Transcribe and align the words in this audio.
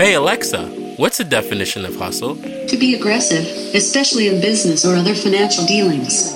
Hey 0.00 0.14
Alexa, 0.14 0.64
what's 0.96 1.18
the 1.18 1.24
definition 1.24 1.84
of 1.84 1.94
hustle? 1.94 2.34
To 2.34 2.76
be 2.78 2.94
aggressive, 2.94 3.44
especially 3.74 4.28
in 4.28 4.40
business 4.40 4.82
or 4.86 4.94
other 4.94 5.14
financial 5.14 5.66
dealings. 5.66 6.34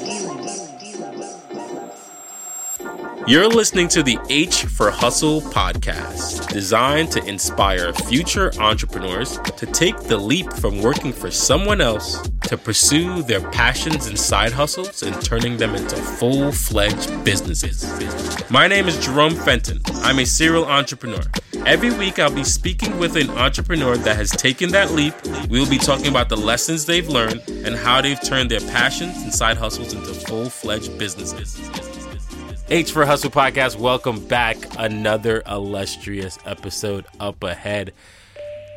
You're 3.27 3.49
listening 3.49 3.89
to 3.89 4.03
the 4.03 4.19
H 4.29 4.65
for 4.67 4.91
Hustle 4.91 5.41
podcast, 5.41 6.47
designed 6.53 7.11
to 7.13 7.25
inspire 7.25 7.95
future 7.95 8.53
entrepreneurs 8.59 9.39
to 9.57 9.65
take 9.65 9.99
the 9.99 10.19
leap 10.19 10.53
from 10.53 10.83
working 10.83 11.11
for 11.11 11.31
someone 11.31 11.81
else 11.81 12.21
to 12.43 12.59
pursue 12.59 13.23
their 13.23 13.41
passions 13.51 14.09
and 14.09 14.19
side 14.19 14.53
hustles 14.53 15.03
and 15.03 15.19
turning 15.25 15.57
them 15.57 15.75
into 15.75 15.96
full 15.96 16.53
fledged 16.53 17.25
businesses. 17.25 17.83
My 18.51 18.69
name 18.69 18.89
is 18.89 19.03
Jerome 19.03 19.35
Fenton. 19.35 19.81
I'm 20.03 20.19
a 20.19 20.27
serial 20.27 20.67
entrepreneur. 20.67 21.23
Every 21.67 21.91
week, 21.93 22.19
I'll 22.19 22.31
be 22.31 22.45
speaking 22.45 22.99
with 22.99 23.17
an 23.17 23.30
entrepreneur 23.30 23.97
that 23.97 24.17
has 24.17 24.30
taken 24.30 24.70
that 24.73 24.91
leap. 24.91 25.15
We'll 25.48 25.69
be 25.69 25.79
talking 25.79 26.09
about 26.09 26.29
the 26.29 26.37
lessons 26.37 26.84
they've 26.84 27.09
learned 27.09 27.43
and 27.48 27.75
how 27.75 28.02
they've 28.02 28.21
turned 28.21 28.51
their 28.51 28.61
passions 28.61 29.16
and 29.23 29.33
side 29.34 29.57
hustles 29.57 29.95
into 29.95 30.12
full 30.12 30.51
fledged 30.51 30.98
businesses. 30.98 31.59
H 32.69 32.93
for 32.93 33.07
Hustle 33.07 33.30
podcast, 33.30 33.79
welcome 33.79 34.23
back. 34.27 34.59
Another 34.79 35.43
illustrious 35.47 36.38
episode 36.45 37.07
up 37.19 37.43
ahead. 37.43 37.95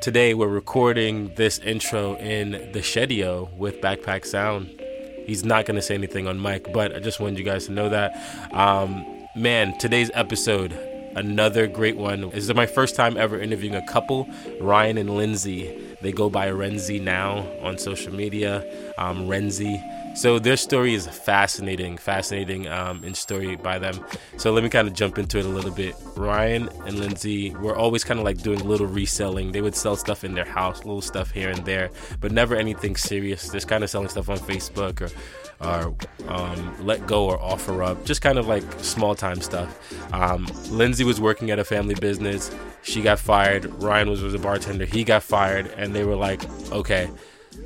Today, 0.01 0.33
we're 0.33 0.47
recording 0.47 1.35
this 1.35 1.59
intro 1.59 2.15
in 2.15 2.51
the 2.71 2.79
Shedio 2.79 3.53
with 3.57 3.81
Backpack 3.81 4.25
Sound. 4.25 4.81
He's 5.25 5.43
not 5.43 5.65
going 5.65 5.75
to 5.75 5.81
say 5.81 5.95
anything 5.95 6.25
on 6.25 6.41
mic, 6.41 6.71
but 6.71 6.95
I 6.95 6.99
just 6.99 7.19
wanted 7.19 7.37
you 7.37 7.43
guys 7.43 7.65
to 7.65 7.73
know 7.73 7.89
that. 7.89 8.15
Um, 8.53 9.05
man, 9.35 9.77
today's 9.77 10.09
episode, 10.13 10.71
another 11.17 11.67
great 11.67 11.97
one. 11.97 12.29
This 12.29 12.45
is 12.45 12.53
my 12.53 12.65
first 12.65 12.95
time 12.95 13.17
ever 13.17 13.39
interviewing 13.39 13.75
a 13.75 13.85
couple, 13.87 14.27
Ryan 14.61 14.97
and 14.97 15.09
Lindsay. 15.09 15.77
They 16.01 16.11
go 16.11 16.29
by 16.29 16.47
Rnzy 16.47 17.01
now 17.01 17.45
on 17.61 17.77
social 17.77 18.13
media. 18.13 18.63
Um, 18.97 19.27
Rnzy 19.27 19.81
so 20.17 20.39
their 20.39 20.57
story 20.57 20.95
is 20.95 21.05
fascinating, 21.05 21.95
fascinating 21.95 22.67
um, 22.67 23.03
in 23.03 23.13
story 23.13 23.55
by 23.55 23.77
them. 23.77 24.03
So 24.37 24.51
let 24.51 24.63
me 24.63 24.69
kind 24.69 24.87
of 24.87 24.95
jump 24.95 25.19
into 25.19 25.37
it 25.37 25.45
a 25.45 25.47
little 25.47 25.69
bit. 25.69 25.93
Ryan 26.15 26.69
and 26.87 26.97
Lindsay 26.97 27.51
were 27.57 27.75
always 27.75 28.03
kind 28.03 28.19
of 28.19 28.25
like 28.25 28.41
doing 28.41 28.67
little 28.67 28.87
reselling. 28.87 29.51
They 29.51 29.61
would 29.61 29.75
sell 29.75 29.95
stuff 29.95 30.23
in 30.23 30.33
their 30.33 30.43
house, 30.43 30.79
little 30.79 31.03
stuff 31.03 31.29
here 31.29 31.51
and 31.51 31.63
there, 31.65 31.91
but 32.19 32.31
never 32.31 32.55
anything 32.55 32.95
serious. 32.95 33.47
Just 33.49 33.67
kind 33.67 33.83
of 33.83 33.91
selling 33.91 34.07
stuff 34.07 34.27
on 34.27 34.39
Facebook 34.39 35.01
or 35.01 35.11
or 35.59 35.95
um, 36.27 36.75
letgo 36.77 37.21
or 37.21 37.37
OfferUp, 37.39 38.05
just 38.05 38.21
kind 38.21 38.37
of 38.37 38.47
like 38.47 38.63
small 38.79 39.15
time 39.15 39.41
stuff. 39.41 40.13
Um, 40.13 40.47
Lindsay 40.69 41.03
was 41.03 41.19
working 41.19 41.51
at 41.51 41.59
a 41.59 41.63
family 41.63 41.95
business. 41.95 42.53
She 42.83 43.01
got 43.01 43.19
fired. 43.19 43.65
Ryan 43.81 44.09
was, 44.09 44.21
was 44.21 44.33
a 44.33 44.39
bartender. 44.39 44.85
He 44.85 45.03
got 45.03 45.23
fired, 45.23 45.67
and 45.77 45.93
they 45.95 46.03
were 46.03 46.15
like, 46.15 46.43
okay 46.71 47.09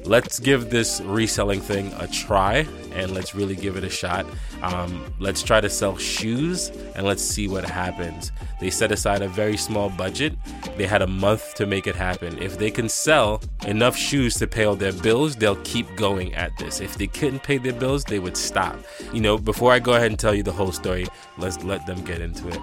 let's 0.06 0.40
give 0.40 0.70
this 0.70 1.02
reselling 1.02 1.62
thing 1.62 1.92
a 2.00 2.08
try 2.08 2.68
and 2.94 3.14
let's 3.14 3.34
really 3.34 3.56
give 3.56 3.78
it 3.78 3.84
a 3.84 3.90
shot. 3.90 4.26
Um, 4.62 5.14
let's 5.20 5.42
try 5.42 5.62
to 5.62 5.70
sell 5.70 5.98
shoes 5.98 6.70
and 6.96 7.06
let's 7.06 7.24
see 7.24 7.48
what 7.48 7.64
happens. 7.66 8.32
They 8.60 8.70
set 8.70 8.92
aside 8.92 9.22
a 9.22 9.28
very 9.28 9.58
small 9.58 9.90
budget. 9.90 10.34
They 10.78 10.86
had 10.86 11.02
a 11.02 11.08
month 11.08 11.56
to 11.56 11.66
make 11.66 11.88
it 11.88 11.96
happen. 11.96 12.38
If 12.42 12.58
they 12.58 12.72
can 12.72 12.90
sell 12.90 13.42
enough 13.66 13.96
shoes 13.96 14.36
to 14.36 14.48
pay 14.48 14.66
all 14.66 14.76
their 14.76 14.94
bills, 14.94 15.36
they'll 15.36 15.62
keep 15.64 15.94
going 15.96 16.34
at 16.36 16.58
this. 16.58 16.80
If 16.80 16.98
they 16.98 17.08
couldn't 17.08 17.44
pay 17.44 17.58
their 17.58 17.74
bills, 17.74 18.04
they 18.04 18.20
would 18.20 18.38
stop. 18.38 18.78
You 19.14 19.22
know, 19.22 19.38
before 19.38 19.72
I 19.72 19.80
go 19.80 19.94
ahead 19.94 20.12
and 20.12 20.20
tell 20.20 20.36
you 20.36 20.44
the 20.44 20.52
whole 20.52 20.72
story, 20.72 21.08
let's 21.38 21.64
let 21.64 21.86
them 21.86 22.04
get 22.04 22.22
into 22.22 22.48
it. 22.50 22.60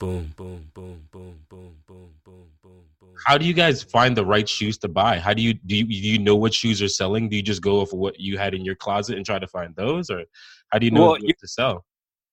Boom, 0.00 0.32
boom, 0.36 0.70
boom, 0.72 1.06
boom, 1.10 1.38
boom, 1.48 1.76
boom, 1.86 2.10
boom, 2.24 2.48
boom, 2.62 2.84
boom. 3.00 3.09
How 3.26 3.36
do 3.38 3.44
you 3.44 3.52
guys 3.52 3.82
find 3.82 4.16
the 4.16 4.24
right 4.24 4.48
shoes 4.48 4.78
to 4.78 4.88
buy? 4.88 5.18
How 5.18 5.34
do 5.34 5.42
you 5.42 5.54
do 5.54 5.76
you, 5.76 5.84
do 5.84 5.94
you 5.94 6.18
know 6.18 6.36
what 6.36 6.54
shoes 6.54 6.80
are 6.82 6.88
selling? 6.88 7.28
Do 7.28 7.36
you 7.36 7.42
just 7.42 7.62
go 7.62 7.80
off 7.80 7.92
of 7.92 7.98
what 7.98 8.18
you 8.18 8.38
had 8.38 8.54
in 8.54 8.64
your 8.64 8.74
closet 8.74 9.16
and 9.16 9.26
try 9.26 9.38
to 9.38 9.46
find 9.46 9.74
those 9.76 10.10
or 10.10 10.24
how 10.68 10.78
do 10.78 10.86
you 10.86 10.92
know 10.92 11.02
well, 11.02 11.10
what 11.20 11.38
to 11.38 11.48
sell? 11.48 11.84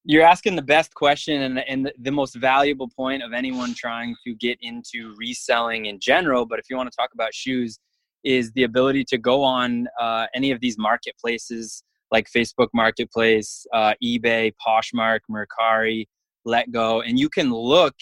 You're 0.05 0.23
asking 0.23 0.55
the 0.55 0.61
best 0.61 0.93
question 0.93 1.41
and, 1.41 1.59
and 1.59 1.91
the 1.99 2.11
most 2.11 2.35
valuable 2.35 2.89
point 2.95 3.23
of 3.23 3.33
anyone 3.33 3.73
trying 3.73 4.15
to 4.25 4.35
get 4.35 4.57
into 4.61 5.13
reselling 5.17 5.87
in 5.87 5.99
general. 5.99 6.45
But 6.45 6.59
if 6.59 6.69
you 6.69 6.77
want 6.77 6.89
to 6.89 6.95
talk 6.95 7.09
about 7.13 7.33
shoes, 7.33 7.79
is 8.23 8.51
the 8.53 8.63
ability 8.63 9.05
to 9.05 9.17
go 9.17 9.43
on 9.43 9.87
uh, 9.99 10.27
any 10.33 10.51
of 10.51 10.59
these 10.59 10.77
marketplaces 10.77 11.83
like 12.11 12.27
Facebook 12.35 12.67
Marketplace, 12.73 13.65
uh, 13.73 13.93
eBay, 14.03 14.51
Poshmark, 14.65 15.19
Mercari, 15.29 16.05
letgo 16.47 17.03
and 17.05 17.19
you 17.19 17.29
can 17.29 17.51
look 17.51 17.93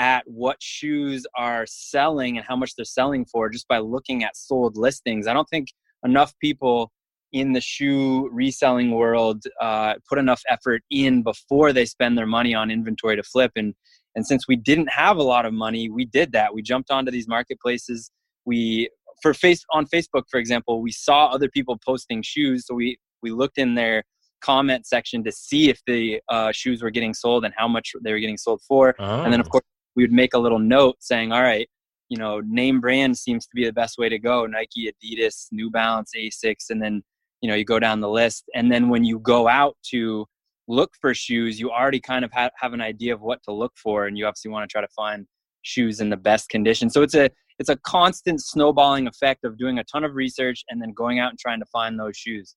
at 0.00 0.24
what 0.26 0.56
shoes 0.60 1.26
are 1.36 1.66
selling 1.66 2.38
and 2.38 2.46
how 2.46 2.56
much 2.56 2.74
they're 2.74 2.86
selling 2.86 3.26
for 3.26 3.50
just 3.50 3.68
by 3.68 3.76
looking 3.78 4.24
at 4.24 4.34
sold 4.34 4.74
listings 4.76 5.26
i 5.26 5.32
don't 5.34 5.48
think 5.50 5.68
enough 6.04 6.32
people 6.40 6.90
in 7.32 7.52
the 7.52 7.60
shoe 7.60 8.28
reselling 8.32 8.90
world 8.92 9.44
uh, 9.60 9.94
put 10.08 10.18
enough 10.18 10.42
effort 10.48 10.82
in 10.90 11.22
before 11.22 11.72
they 11.72 11.84
spend 11.84 12.18
their 12.18 12.26
money 12.26 12.54
on 12.54 12.70
inventory 12.70 13.14
to 13.14 13.22
flip 13.22 13.52
and 13.56 13.74
and 14.16 14.26
since 14.26 14.48
we 14.48 14.56
didn't 14.56 14.88
have 14.88 15.18
a 15.18 15.22
lot 15.22 15.44
of 15.44 15.52
money 15.52 15.90
we 15.90 16.06
did 16.06 16.32
that 16.32 16.52
we 16.54 16.62
jumped 16.62 16.90
onto 16.90 17.10
these 17.10 17.28
marketplaces 17.28 18.10
we 18.46 18.88
for 19.22 19.34
face 19.34 19.62
on 19.74 19.84
facebook 19.86 20.22
for 20.30 20.40
example 20.40 20.80
we 20.80 20.90
saw 20.90 21.26
other 21.26 21.50
people 21.50 21.78
posting 21.84 22.22
shoes 22.22 22.64
so 22.66 22.74
we 22.74 22.98
we 23.22 23.30
looked 23.30 23.58
in 23.58 23.74
their 23.74 24.02
comment 24.40 24.86
section 24.86 25.22
to 25.24 25.32
see 25.32 25.68
if 25.68 25.80
the 25.86 26.20
uh, 26.28 26.50
shoes 26.52 26.82
were 26.82 26.90
getting 26.90 27.14
sold 27.14 27.44
and 27.44 27.54
how 27.56 27.68
much 27.68 27.92
they 28.02 28.12
were 28.12 28.18
getting 28.18 28.38
sold 28.38 28.60
for. 28.66 28.94
Oh. 28.98 29.22
And 29.22 29.32
then, 29.32 29.40
of 29.40 29.46
oh. 29.48 29.50
course, 29.50 29.64
we 29.96 30.02
would 30.02 30.12
make 30.12 30.34
a 30.34 30.38
little 30.38 30.58
note 30.58 30.96
saying, 31.00 31.32
all 31.32 31.42
right, 31.42 31.68
you 32.08 32.18
know, 32.18 32.40
name 32.40 32.80
brand 32.80 33.16
seems 33.16 33.46
to 33.46 33.50
be 33.54 33.64
the 33.64 33.72
best 33.72 33.96
way 33.96 34.08
to 34.08 34.18
go 34.18 34.44
Nike, 34.46 34.92
Adidas, 34.92 35.46
New 35.52 35.70
Balance, 35.70 36.12
Asics. 36.16 36.70
And 36.70 36.82
then, 36.82 37.02
you 37.40 37.48
know, 37.48 37.54
you 37.54 37.64
go 37.64 37.78
down 37.78 38.00
the 38.00 38.08
list. 38.08 38.44
And 38.54 38.70
then 38.70 38.88
when 38.88 39.04
you 39.04 39.20
go 39.20 39.48
out 39.48 39.76
to 39.90 40.26
look 40.66 40.90
for 41.00 41.14
shoes, 41.14 41.58
you 41.58 41.70
already 41.70 42.00
kind 42.00 42.24
of 42.24 42.32
have, 42.32 42.50
have 42.56 42.72
an 42.72 42.80
idea 42.80 43.14
of 43.14 43.20
what 43.20 43.42
to 43.44 43.52
look 43.52 43.72
for. 43.76 44.06
And 44.06 44.18
you 44.18 44.26
obviously 44.26 44.50
want 44.50 44.68
to 44.68 44.72
try 44.72 44.80
to 44.80 44.92
find 44.94 45.26
shoes 45.62 46.00
in 46.00 46.10
the 46.10 46.16
best 46.16 46.48
condition. 46.48 46.90
So 46.90 47.02
it's 47.02 47.14
a, 47.14 47.30
it's 47.60 47.68
a 47.68 47.76
constant 47.76 48.42
snowballing 48.42 49.06
effect 49.06 49.44
of 49.44 49.56
doing 49.56 49.78
a 49.78 49.84
ton 49.84 50.02
of 50.02 50.14
research 50.14 50.64
and 50.68 50.82
then 50.82 50.92
going 50.92 51.20
out 51.20 51.30
and 51.30 51.38
trying 51.38 51.60
to 51.60 51.66
find 51.66 51.98
those 51.98 52.16
shoes. 52.16 52.56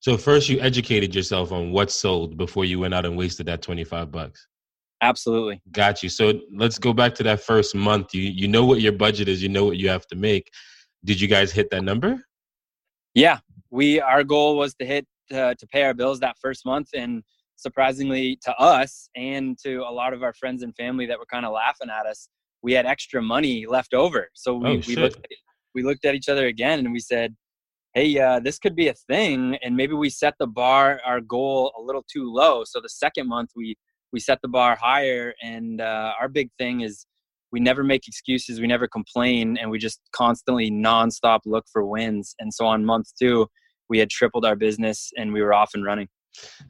So 0.00 0.16
first 0.16 0.48
you 0.48 0.60
educated 0.60 1.14
yourself 1.14 1.52
on 1.52 1.72
what 1.72 1.90
sold 1.90 2.36
before 2.36 2.64
you 2.64 2.78
went 2.78 2.94
out 2.94 3.04
and 3.04 3.16
wasted 3.16 3.46
that 3.46 3.60
25 3.60 4.10
bucks. 4.10 4.46
Absolutely. 5.02 5.60
Got 5.72 6.02
you. 6.02 6.08
So 6.08 6.40
let's 6.54 6.78
go 6.78 6.92
back 6.92 7.14
to 7.16 7.22
that 7.24 7.40
first 7.40 7.74
month. 7.74 8.14
You 8.14 8.22
you 8.22 8.48
know 8.48 8.64
what 8.64 8.80
your 8.80 8.92
budget 8.92 9.28
is, 9.28 9.42
you 9.42 9.48
know 9.48 9.64
what 9.64 9.76
you 9.76 9.88
have 9.88 10.06
to 10.08 10.16
make. 10.16 10.50
Did 11.04 11.20
you 11.20 11.28
guys 11.28 11.52
hit 11.52 11.70
that 11.70 11.84
number? 11.84 12.24
Yeah. 13.14 13.38
We 13.70 14.00
our 14.00 14.24
goal 14.24 14.56
was 14.56 14.74
to 14.76 14.86
hit 14.86 15.06
uh, 15.32 15.54
to 15.58 15.66
pay 15.66 15.82
our 15.82 15.94
bills 15.94 16.20
that 16.20 16.36
first 16.40 16.64
month 16.64 16.88
and 16.94 17.22
surprisingly 17.56 18.38
to 18.42 18.54
us 18.56 19.08
and 19.16 19.58
to 19.58 19.78
a 19.78 19.90
lot 19.90 20.12
of 20.12 20.22
our 20.22 20.32
friends 20.32 20.62
and 20.62 20.74
family 20.76 21.06
that 21.06 21.18
were 21.18 21.26
kind 21.26 21.44
of 21.44 21.52
laughing 21.52 21.88
at 21.90 22.06
us, 22.06 22.28
we 22.62 22.72
had 22.72 22.86
extra 22.86 23.20
money 23.20 23.66
left 23.66 23.94
over. 23.94 24.28
So 24.34 24.54
we, 24.56 24.68
oh, 24.68 24.82
we 24.86 24.96
looked 24.96 25.16
at, 25.16 25.30
we 25.74 25.82
looked 25.82 26.04
at 26.04 26.14
each 26.14 26.28
other 26.28 26.46
again 26.46 26.80
and 26.80 26.92
we 26.92 27.00
said, 27.00 27.34
hey, 27.94 28.18
uh, 28.18 28.40
this 28.40 28.58
could 28.58 28.76
be 28.76 28.88
a 28.88 28.94
thing, 28.94 29.56
and 29.62 29.74
maybe 29.74 29.94
we 29.94 30.10
set 30.10 30.34
the 30.38 30.46
bar, 30.46 31.00
our 31.06 31.18
goal, 31.18 31.72
a 31.78 31.80
little 31.80 32.04
too 32.12 32.30
low. 32.30 32.62
So 32.62 32.78
the 32.78 32.90
second 32.90 33.26
month 33.26 33.52
we 33.56 33.74
we 34.16 34.20
set 34.20 34.40
the 34.40 34.48
bar 34.48 34.78
higher, 34.80 35.34
and 35.42 35.78
uh, 35.78 36.14
our 36.18 36.26
big 36.26 36.48
thing 36.56 36.80
is 36.80 37.04
we 37.52 37.60
never 37.60 37.84
make 37.84 38.08
excuses, 38.08 38.62
we 38.62 38.66
never 38.66 38.88
complain, 38.88 39.58
and 39.58 39.70
we 39.70 39.78
just 39.78 40.00
constantly 40.12 40.70
nonstop 40.70 41.40
look 41.44 41.66
for 41.70 41.84
wins. 41.84 42.34
And 42.38 42.52
so 42.52 42.64
on 42.64 42.82
month 42.82 43.08
two, 43.20 43.46
we 43.90 43.98
had 43.98 44.08
tripled 44.08 44.46
our 44.46 44.56
business, 44.56 45.10
and 45.18 45.34
we 45.34 45.42
were 45.42 45.52
off 45.52 45.72
and 45.74 45.84
running. 45.84 46.08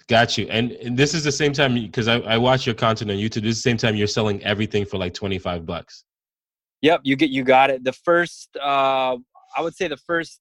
Got 0.09 0.37
you. 0.37 0.49
And, 0.51 0.73
and 0.73 0.97
this 0.97 1.15
is 1.15 1.23
the 1.23 1.31
same 1.31 1.53
time 1.53 1.75
because 1.75 2.09
I, 2.09 2.17
I 2.19 2.37
watch 2.37 2.67
your 2.67 2.75
content 2.75 3.13
on 3.13 3.17
YouTube. 3.17 3.43
This 3.43 3.59
is 3.59 3.63
the 3.63 3.71
same 3.71 3.77
time 3.77 3.95
you're 3.95 4.09
selling 4.09 4.43
everything 4.43 4.85
for 4.85 4.99
like 4.99 5.15
twenty 5.15 5.39
five 5.39 5.65
bucks. 5.65 6.03
Yep, 6.83 7.03
you 7.05 7.15
get 7.15 7.31
you 7.31 7.45
got 7.45 7.71
it. 7.71 7.85
The 7.85 7.93
first, 7.93 8.57
uh, 8.61 9.17
I 9.57 9.61
would 9.61 9.77
say, 9.77 9.87
the 9.87 9.97
first 9.99 10.41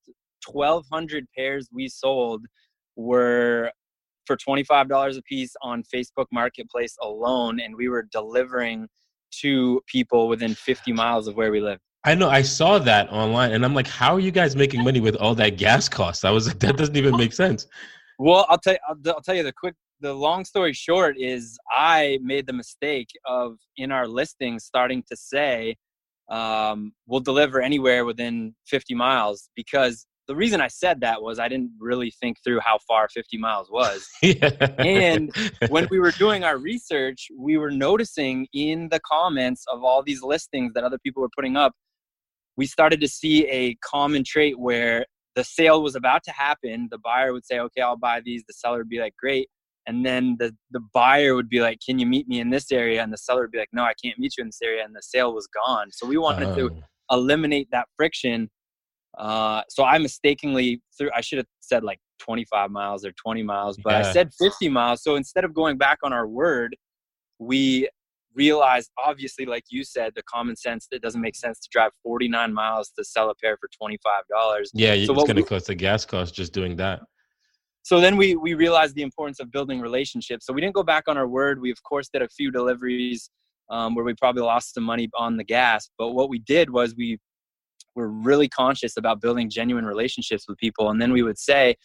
1,200 0.51 1.25
pairs 1.37 1.67
we 1.71 1.87
sold 1.87 2.45
were 2.95 3.71
for 4.25 4.37
$25 4.37 5.17
a 5.17 5.21
piece 5.23 5.55
on 5.61 5.83
Facebook 5.83 6.25
Marketplace 6.31 6.95
alone, 7.01 7.59
and 7.59 7.75
we 7.75 7.89
were 7.89 8.03
delivering 8.11 8.87
to 9.41 9.81
people 9.87 10.27
within 10.27 10.53
50 10.53 10.93
miles 10.93 11.27
of 11.27 11.35
where 11.35 11.51
we 11.51 11.61
live. 11.61 11.79
I 12.05 12.13
know. 12.13 12.29
I 12.29 12.43
saw 12.43 12.77
that 12.79 13.09
online, 13.09 13.51
and 13.53 13.65
I'm 13.65 13.73
like, 13.73 13.87
"How 13.87 14.13
are 14.13 14.19
you 14.19 14.29
guys 14.29 14.55
making 14.55 14.83
money 14.83 14.99
with 14.99 15.15
all 15.15 15.33
that 15.35 15.57
gas 15.57 15.89
cost?" 15.89 16.23
I 16.23 16.29
was 16.29 16.47
like, 16.47 16.59
"That 16.59 16.77
doesn't 16.77 16.95
even 16.95 17.17
make 17.17 17.33
sense." 17.33 17.65
Well, 18.19 18.45
I'll 18.47 18.59
tell 18.59 18.73
you. 18.73 18.79
I'll, 18.87 19.13
I'll 19.15 19.21
tell 19.21 19.35
you 19.35 19.41
the 19.41 19.51
quick. 19.51 19.73
The 20.01 20.13
long 20.13 20.45
story 20.45 20.73
short 20.73 21.15
is, 21.17 21.57
I 21.71 22.19
made 22.21 22.45
the 22.45 22.53
mistake 22.53 23.09
of 23.25 23.57
in 23.77 23.91
our 23.91 24.07
listing 24.07 24.59
starting 24.59 25.03
to 25.09 25.15
say, 25.15 25.77
um, 26.29 26.93
"We'll 27.07 27.21
deliver 27.21 27.59
anywhere 27.59 28.05
within 28.05 28.53
50 28.67 28.93
miles," 28.93 29.49
because 29.55 30.05
the 30.27 30.35
reason 30.35 30.61
I 30.61 30.67
said 30.67 31.01
that 31.01 31.21
was 31.21 31.39
I 31.39 31.47
didn't 31.47 31.71
really 31.79 32.11
think 32.19 32.37
through 32.43 32.59
how 32.59 32.79
far 32.87 33.07
50 33.09 33.37
miles 33.37 33.69
was. 33.71 34.07
yeah. 34.21 34.49
And 34.79 35.31
when 35.69 35.87
we 35.91 35.99
were 35.99 36.11
doing 36.11 36.43
our 36.43 36.57
research, 36.57 37.27
we 37.37 37.57
were 37.57 37.71
noticing 37.71 38.47
in 38.53 38.89
the 38.89 38.99
comments 38.99 39.65
of 39.71 39.83
all 39.83 40.01
these 40.03 40.23
listings 40.23 40.73
that 40.73 40.83
other 40.83 40.97
people 41.03 41.21
were 41.21 41.29
putting 41.35 41.55
up, 41.55 41.73
we 42.57 42.65
started 42.65 43.01
to 43.01 43.07
see 43.07 43.45
a 43.47 43.75
common 43.75 44.23
trait 44.25 44.57
where 44.57 45.05
the 45.35 45.43
sale 45.43 45.83
was 45.83 45.95
about 45.95 46.23
to 46.23 46.31
happen. 46.31 46.87
The 46.89 46.97
buyer 46.97 47.33
would 47.33 47.45
say, 47.45 47.59
"Okay, 47.59 47.81
I'll 47.81 47.97
buy 47.97 48.21
these." 48.23 48.43
The 48.47 48.53
seller 48.53 48.77
would 48.77 48.89
be 48.89 48.99
like, 48.99 49.15
"Great." 49.17 49.49
And 49.87 50.05
then 50.05 50.35
the, 50.39 50.55
the 50.71 50.79
buyer 50.93 51.35
would 51.35 51.49
be 51.49 51.61
like, 51.61 51.79
Can 51.85 51.99
you 51.99 52.05
meet 52.05 52.27
me 52.27 52.39
in 52.39 52.49
this 52.49 52.71
area? 52.71 53.03
And 53.03 53.13
the 53.13 53.17
seller 53.17 53.41
would 53.41 53.51
be 53.51 53.59
like, 53.59 53.69
No, 53.71 53.83
I 53.83 53.93
can't 54.03 54.17
meet 54.17 54.33
you 54.37 54.41
in 54.41 54.47
this 54.47 54.61
area. 54.63 54.83
And 54.83 54.95
the 54.95 55.01
sale 55.01 55.33
was 55.33 55.47
gone. 55.47 55.91
So 55.91 56.07
we 56.07 56.17
wanted 56.17 56.47
Oh. 56.49 56.55
to 56.69 56.77
eliminate 57.11 57.69
that 57.71 57.87
friction. 57.95 58.49
Uh, 59.17 59.61
so 59.69 59.83
I 59.83 59.97
mistakenly 59.97 60.81
threw, 60.97 61.09
I 61.15 61.21
should 61.21 61.37
have 61.37 61.47
said 61.61 61.83
like 61.83 61.99
25 62.19 62.71
miles 62.71 63.05
or 63.05 63.11
20 63.13 63.43
miles, 63.43 63.77
but 63.83 63.95
I 63.95 64.01
said 64.11 64.31
50 64.39 64.69
miles. 64.69 65.03
So 65.03 65.15
instead 65.15 65.43
of 65.45 65.53
going 65.53 65.77
back 65.77 65.99
on 66.03 66.11
our 66.13 66.27
word, 66.27 66.75
we 67.39 67.87
realized, 68.33 68.91
obviously, 68.97 69.45
like 69.45 69.63
you 69.69 69.83
said, 69.83 70.13
the 70.15 70.23
common 70.23 70.55
sense 70.55 70.87
that 70.91 70.97
it 70.97 71.01
doesn't 71.01 71.21
make 71.21 71.35
sense 71.35 71.59
to 71.59 71.69
drive 71.71 71.91
49 72.03 72.53
miles 72.53 72.91
to 72.97 73.03
sell 73.03 73.29
a 73.29 73.35
pair 73.35 73.57
for 73.57 73.69
$25. 73.81 73.97
Yeah, 74.73 74.93
So 75.05 75.13
it's 75.13 75.23
going 75.23 75.35
to 75.37 75.43
cost 75.43 75.67
the 75.67 75.75
gas 75.75 76.05
cost 76.05 76.35
just 76.35 76.53
doing 76.53 76.75
that. 76.77 77.01
so 77.83 78.01
then 78.01 78.17
we 78.17 78.35
we 78.35 78.53
realized 78.53 78.95
the 78.95 79.03
importance 79.03 79.39
of 79.39 79.51
building 79.51 79.79
relationships. 79.79 80.45
So 80.45 80.53
we 80.53 80.61
didn't 80.61 80.75
go 80.75 80.83
back 80.83 81.05
on 81.07 81.17
our 81.17 81.27
word. 81.27 81.61
We 81.61 81.71
of 81.71 81.81
course 81.83 82.09
did 82.09 82.21
a 82.21 82.27
few 82.29 82.51
deliveries 82.51 83.29
um, 83.69 83.95
where 83.95 84.05
we 84.05 84.13
probably 84.13 84.43
lost 84.43 84.73
some 84.73 84.83
money 84.83 85.09
on 85.17 85.37
the 85.37 85.43
gas. 85.43 85.89
But 85.97 86.09
what 86.09 86.29
we 86.29 86.39
did 86.39 86.69
was 86.69 86.95
we 86.95 87.17
were 87.95 88.09
really 88.09 88.47
conscious 88.49 88.97
about 88.97 89.21
building 89.21 89.49
genuine 89.49 89.85
relationships 89.85 90.47
with 90.47 90.57
people. 90.57 90.89
And 90.89 91.01
then 91.01 91.11
we 91.13 91.23
would 91.23 91.37
say, 91.39 91.75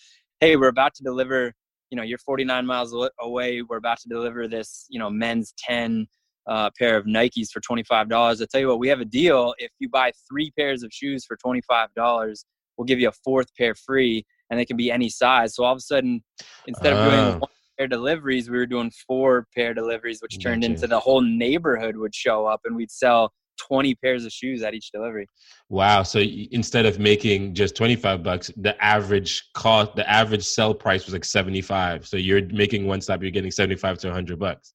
"Hey, 0.41 0.57
we're 0.57 0.69
about 0.69 0.95
to 0.97 1.03
deliver. 1.03 1.53
You 1.91 1.97
know, 1.97 2.03
you're 2.03 2.19
49 2.19 2.67
miles 2.67 2.95
away. 3.21 3.62
We're 3.62 3.77
about 3.79 3.99
to 4.01 4.09
deliver 4.09 4.47
this. 4.49 4.87
You 4.91 4.99
know, 4.99 5.11
men's 5.11 5.55
10." 5.59 6.07
Uh, 6.47 6.71
pair 6.79 6.97
of 6.97 7.05
Nikes 7.05 7.51
for 7.53 7.61
twenty 7.61 7.85
five 7.85 8.09
dollars. 8.09 8.41
I 8.41 8.47
tell 8.51 8.61
you 8.62 8.69
what, 8.69 8.79
we 8.81 8.89
have 8.89 9.01
a 9.01 9.05
deal. 9.05 9.55
If 9.59 9.71
you 9.79 9.89
buy 9.91 10.11
three 10.29 10.51
pairs 10.59 10.83
of 10.83 10.91
shoes 10.91 11.25
for 11.25 11.37
twenty 11.37 11.61
five 11.61 11.93
dollars, 11.95 12.45
we'll 12.77 12.87
give 12.87 12.99
you 12.99 13.09
a 13.09 13.12
fourth 13.12 13.55
pair 13.57 13.75
free 13.75 14.25
and 14.49 14.59
they 14.59 14.65
can 14.65 14.77
be 14.79 14.91
any 14.91 15.11
size. 15.11 15.55
So 15.55 15.65
all 15.65 15.73
of 15.73 15.77
a 15.79 15.83
sudden, 15.83 16.25
instead 16.67 16.95
of 16.95 17.05
doing 17.05 17.21
Oh. 17.21 17.39
one 17.41 17.51
pair 17.79 17.87
deliveries, 17.87 18.51
we 18.51 18.57
were 18.57 18.67
doing 18.67 18.91
four 19.07 19.47
pair 19.55 19.75
deliveries, 19.75 20.23
which 20.23 20.43
turned 20.43 20.65
into 20.65 20.87
the 20.87 20.99
whole 20.99 21.21
neighborhood 21.21 21.97
would 21.97 22.15
show 22.15 22.47
up 22.47 22.62
and 22.65 22.75
we'd 22.75 22.91
sell 22.91 23.33
20 23.69 23.95
pairs 23.97 24.25
of 24.25 24.33
shoes 24.33 24.62
at 24.62 24.75
each 24.75 24.91
delivery. 24.91 25.27
Wow. 25.69 26.03
So 26.03 26.21
instead 26.21 26.87
of 26.87 26.99
making 26.99 27.55
just 27.55 27.77
25 27.77 28.23
bucks, 28.23 28.51
the 28.57 28.83
average 28.83 29.49
cost, 29.55 29.95
the 29.97 30.09
average 30.09 30.45
sell 30.45 30.75
price 30.75 31.05
was 31.05 31.12
like 31.12 31.25
75. 31.25 32.07
So 32.07 32.17
you're 32.17 32.47
making 32.47 32.87
one 32.87 33.01
stop, 33.01 33.23
you're 33.23 33.31
getting 33.31 33.51
75 33.51 33.99
to 33.99 34.09
100 34.09 34.39
bucks. 34.39 34.75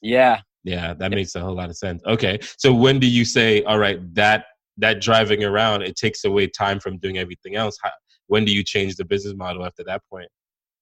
Yeah. 0.00 0.40
Yeah, 0.64 0.94
that 0.94 1.10
makes 1.10 1.34
a 1.34 1.40
whole 1.40 1.54
lot 1.54 1.70
of 1.70 1.76
sense. 1.76 2.02
Okay. 2.06 2.38
So 2.58 2.72
when 2.72 2.98
do 2.98 3.06
you 3.06 3.24
say, 3.24 3.62
all 3.64 3.78
right, 3.78 3.98
that 4.14 4.46
that 4.78 5.00
driving 5.00 5.44
around, 5.44 5.82
it 5.82 5.96
takes 5.96 6.24
away 6.24 6.46
time 6.46 6.80
from 6.80 6.98
doing 6.98 7.18
everything 7.18 7.56
else? 7.56 7.76
How, 7.82 7.90
when 8.28 8.44
do 8.44 8.52
you 8.52 8.62
change 8.64 8.96
the 8.96 9.04
business 9.04 9.34
model 9.36 9.66
after 9.66 9.84
that 9.84 10.02
point? 10.10 10.28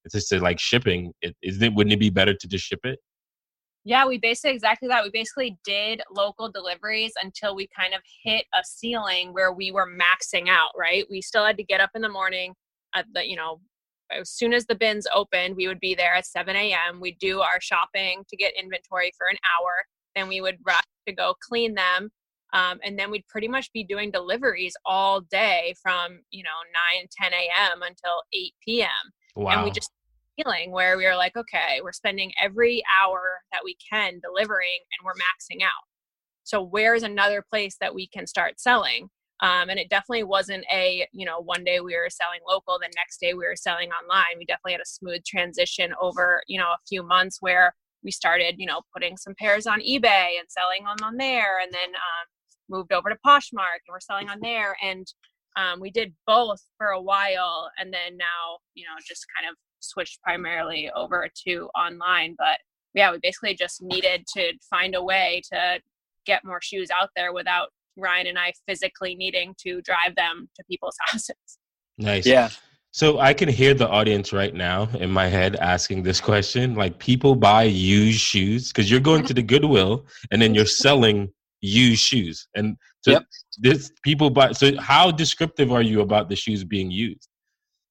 It's 0.04 0.14
just 0.14 0.32
like 0.42 0.58
shipping. 0.58 1.12
It, 1.22 1.34
is 1.42 1.60
it 1.60 1.74
wouldn't 1.74 1.92
it 1.92 2.00
be 2.00 2.10
better 2.10 2.34
to 2.34 2.48
just 2.48 2.64
ship 2.64 2.80
it? 2.84 2.98
Yeah, 3.84 4.06
we 4.06 4.18
basically 4.18 4.54
exactly 4.54 4.88
that. 4.88 5.02
We 5.02 5.10
basically 5.10 5.58
did 5.64 6.02
local 6.14 6.50
deliveries 6.50 7.12
until 7.22 7.54
we 7.56 7.68
kind 7.76 7.94
of 7.94 8.00
hit 8.22 8.44
a 8.54 8.62
ceiling 8.64 9.32
where 9.32 9.52
we 9.52 9.72
were 9.72 9.88
maxing 9.88 10.48
out, 10.48 10.70
right? 10.78 11.06
We 11.10 11.22
still 11.22 11.44
had 11.44 11.56
to 11.56 11.64
get 11.64 11.80
up 11.80 11.90
in 11.94 12.02
the 12.02 12.08
morning 12.08 12.54
at 12.94 13.06
the, 13.14 13.26
you 13.26 13.36
know, 13.36 13.60
as 14.10 14.30
soon 14.30 14.52
as 14.52 14.66
the 14.66 14.74
bins 14.74 15.06
opened, 15.14 15.56
we 15.56 15.68
would 15.68 15.80
be 15.80 15.94
there 15.94 16.14
at 16.14 16.26
7 16.26 16.54
a.m. 16.54 17.00
We'd 17.00 17.18
do 17.18 17.40
our 17.40 17.60
shopping 17.60 18.24
to 18.28 18.36
get 18.36 18.52
inventory 18.60 19.12
for 19.16 19.28
an 19.28 19.36
hour. 19.44 19.72
Then 20.14 20.28
we 20.28 20.40
would 20.40 20.58
rush 20.66 20.82
to 21.06 21.14
go 21.14 21.34
clean 21.48 21.74
them. 21.74 22.10
Um, 22.52 22.80
and 22.82 22.98
then 22.98 23.12
we'd 23.12 23.26
pretty 23.28 23.46
much 23.46 23.72
be 23.72 23.84
doing 23.84 24.10
deliveries 24.10 24.74
all 24.84 25.20
day 25.20 25.74
from, 25.80 26.18
you 26.32 26.42
know, 26.42 26.50
9, 26.96 27.06
10 27.22 27.32
a.m. 27.32 27.82
until 27.82 28.22
8 28.32 28.52
p.m 28.66 28.88
Wow. 29.36 29.52
and 29.52 29.64
we 29.64 29.70
just 29.70 29.90
where 30.70 30.96
we 30.96 31.04
were 31.04 31.16
like 31.16 31.36
okay 31.36 31.80
we're 31.82 31.92
spending 31.92 32.32
every 32.40 32.82
hour 33.00 33.40
that 33.52 33.60
we 33.64 33.76
can 33.90 34.20
delivering 34.20 34.80
and 34.98 35.04
we're 35.04 35.12
maxing 35.14 35.62
out. 35.62 35.84
So 36.44 36.62
where's 36.62 37.02
another 37.02 37.44
place 37.48 37.76
that 37.80 37.94
we 37.94 38.06
can 38.08 38.26
start 38.26 38.60
selling? 38.60 39.08
Um, 39.42 39.70
and 39.70 39.78
it 39.78 39.88
definitely 39.88 40.24
wasn't 40.24 40.64
a 40.72 41.06
you 41.12 41.24
know 41.24 41.40
one 41.40 41.64
day 41.64 41.80
we 41.80 41.96
were 41.96 42.10
selling 42.10 42.40
local 42.48 42.78
the 42.78 42.90
next 42.96 43.20
day 43.20 43.34
we 43.34 43.46
were 43.46 43.56
selling 43.56 43.90
online. 43.90 44.38
We 44.38 44.44
definitely 44.44 44.72
had 44.72 44.82
a 44.82 44.86
smooth 44.86 45.24
transition 45.24 45.92
over 46.00 46.42
you 46.46 46.58
know 46.58 46.68
a 46.68 46.78
few 46.88 47.02
months 47.02 47.38
where 47.40 47.74
we 48.02 48.10
started 48.10 48.56
you 48.58 48.66
know 48.66 48.80
putting 48.94 49.16
some 49.16 49.34
pairs 49.38 49.66
on 49.66 49.80
ebay 49.80 50.38
and 50.38 50.48
selling 50.48 50.84
them 50.84 50.96
on 51.02 51.16
there 51.16 51.60
and 51.60 51.72
then 51.72 51.90
um, 51.90 52.26
moved 52.68 52.92
over 52.92 53.08
to 53.10 53.16
poshmark 53.26 53.80
and 53.86 53.92
we're 53.92 54.00
selling 54.00 54.28
on 54.28 54.40
there. 54.40 54.76
And 54.82 55.06
um, 55.56 55.80
we 55.80 55.90
did 55.90 56.14
both 56.26 56.60
for 56.78 56.88
a 56.88 57.02
while 57.02 57.70
and 57.78 57.92
then 57.92 58.16
now 58.16 58.58
you 58.74 58.84
know 58.84 58.96
just 59.06 59.26
kind 59.36 59.50
of 59.50 59.56
switched 59.80 60.20
primarily 60.22 60.90
over 60.94 61.28
to 61.46 61.68
online 61.76 62.34
but 62.38 62.58
yeah 62.94 63.10
we 63.10 63.18
basically 63.22 63.54
just 63.54 63.82
needed 63.82 64.24
to 64.26 64.52
find 64.68 64.94
a 64.94 65.02
way 65.02 65.40
to 65.52 65.80
get 66.26 66.44
more 66.44 66.60
shoes 66.62 66.88
out 66.90 67.10
there 67.16 67.32
without 67.32 67.68
ryan 67.96 68.26
and 68.26 68.38
i 68.38 68.52
physically 68.68 69.14
needing 69.14 69.54
to 69.58 69.80
drive 69.82 70.14
them 70.16 70.48
to 70.54 70.62
people's 70.64 70.96
houses 71.06 71.58
nice. 71.98 72.26
Yeah. 72.26 72.48
So 72.92 73.20
I 73.20 73.32
can 73.34 73.48
hear 73.48 73.72
the 73.72 73.88
audience 73.88 74.32
right 74.32 74.52
now 74.52 74.88
in 74.98 75.10
my 75.10 75.26
head 75.28 75.54
asking 75.56 76.02
this 76.02 76.20
question. 76.20 76.74
Like 76.74 76.98
people 76.98 77.36
buy 77.36 77.62
used 77.62 78.18
shoes 78.18 78.68
because 78.68 78.90
you're 78.90 78.98
going 78.98 79.24
to 79.26 79.34
the 79.34 79.42
Goodwill 79.42 80.06
and 80.32 80.42
then 80.42 80.54
you're 80.54 80.66
selling 80.66 81.32
used 81.60 82.02
shoes. 82.02 82.48
And 82.56 82.76
so 83.02 83.12
Yep. 83.12 83.26
this 83.58 83.92
people 84.02 84.30
buy 84.30 84.52
so 84.52 84.76
how 84.80 85.10
descriptive 85.10 85.72
are 85.72 85.82
you 85.82 86.00
about 86.00 86.28
the 86.28 86.36
shoes 86.36 86.64
being 86.64 86.90
used? 86.90 87.28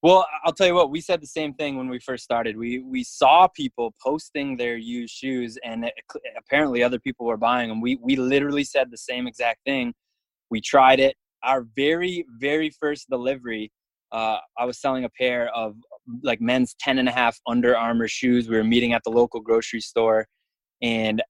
Well, 0.02 0.26
I'll 0.46 0.54
tell 0.54 0.68
you 0.68 0.76
what. 0.76 0.92
We 0.92 1.02
said 1.02 1.22
the 1.22 1.28
same 1.28 1.54
thing 1.54 1.76
when 1.76 1.90
we 1.90 2.00
first 2.00 2.24
started. 2.24 2.56
We 2.56 2.80
we 2.80 3.04
saw 3.04 3.48
people 3.48 3.94
posting 4.02 4.56
their 4.56 4.78
used 4.78 5.14
shoes, 5.14 5.58
and 5.64 5.86
it, 5.86 5.94
apparently 6.38 6.82
other 6.84 7.00
people 7.00 7.26
were 7.26 7.38
buying 7.38 7.68
them. 7.68 7.82
We 7.82 7.98
we 8.02 8.16
literally 8.16 8.64
said 8.64 8.92
the 8.92 8.98
same 8.98 9.28
exact 9.28 9.60
thing. 9.66 9.94
We 10.50 10.62
tried 10.62 11.02
it. 11.02 11.18
Our 11.44 11.66
very 11.76 12.26
very 12.40 12.70
first 12.70 13.10
delivery, 13.10 13.72
uh, 14.14 14.38
I 14.58 14.66
was 14.66 14.80
selling 14.80 15.04
a 15.04 15.10
pair 15.10 15.54
of 15.54 15.76
like 16.24 16.40
men's 16.42 16.76
10 16.80 16.98
and 16.98 17.10
a 17.10 17.12
half 17.12 17.38
Under 17.46 17.78
Armour 17.78 18.08
shoes. 18.08 18.48
We 18.50 18.56
were 18.56 18.64
meeting 18.64 18.94
at 18.94 19.04
the 19.04 19.12
local 19.12 19.42
grocery 19.42 19.82
store, 19.82 20.28
and 20.82 21.22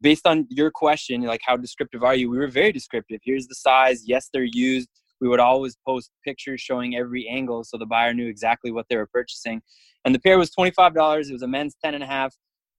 based 0.00 0.26
on 0.26 0.48
your 0.50 0.72
question, 0.72 1.22
like 1.22 1.42
how 1.44 1.56
descriptive 1.56 2.02
are 2.02 2.16
you? 2.16 2.28
We 2.28 2.38
were 2.38 2.48
very 2.48 2.72
descriptive. 2.72 3.20
Here's 3.22 3.46
the 3.46 3.54
size. 3.54 4.02
Yes, 4.04 4.28
they're 4.32 4.42
used 4.42 4.88
we 5.20 5.28
would 5.28 5.40
always 5.40 5.76
post 5.86 6.10
pictures 6.24 6.60
showing 6.60 6.96
every 6.96 7.26
angle 7.28 7.64
so 7.64 7.76
the 7.78 7.86
buyer 7.86 8.12
knew 8.14 8.28
exactly 8.28 8.70
what 8.70 8.86
they 8.88 8.96
were 8.96 9.08
purchasing 9.12 9.60
and 10.04 10.14
the 10.14 10.18
pair 10.20 10.38
was 10.38 10.50
$25 10.58 11.28
it 11.28 11.32
was 11.32 11.42
a 11.42 11.48
men's 11.48 11.74
10 11.84 11.94
and 11.94 12.04
a 12.04 12.06
half 12.06 12.34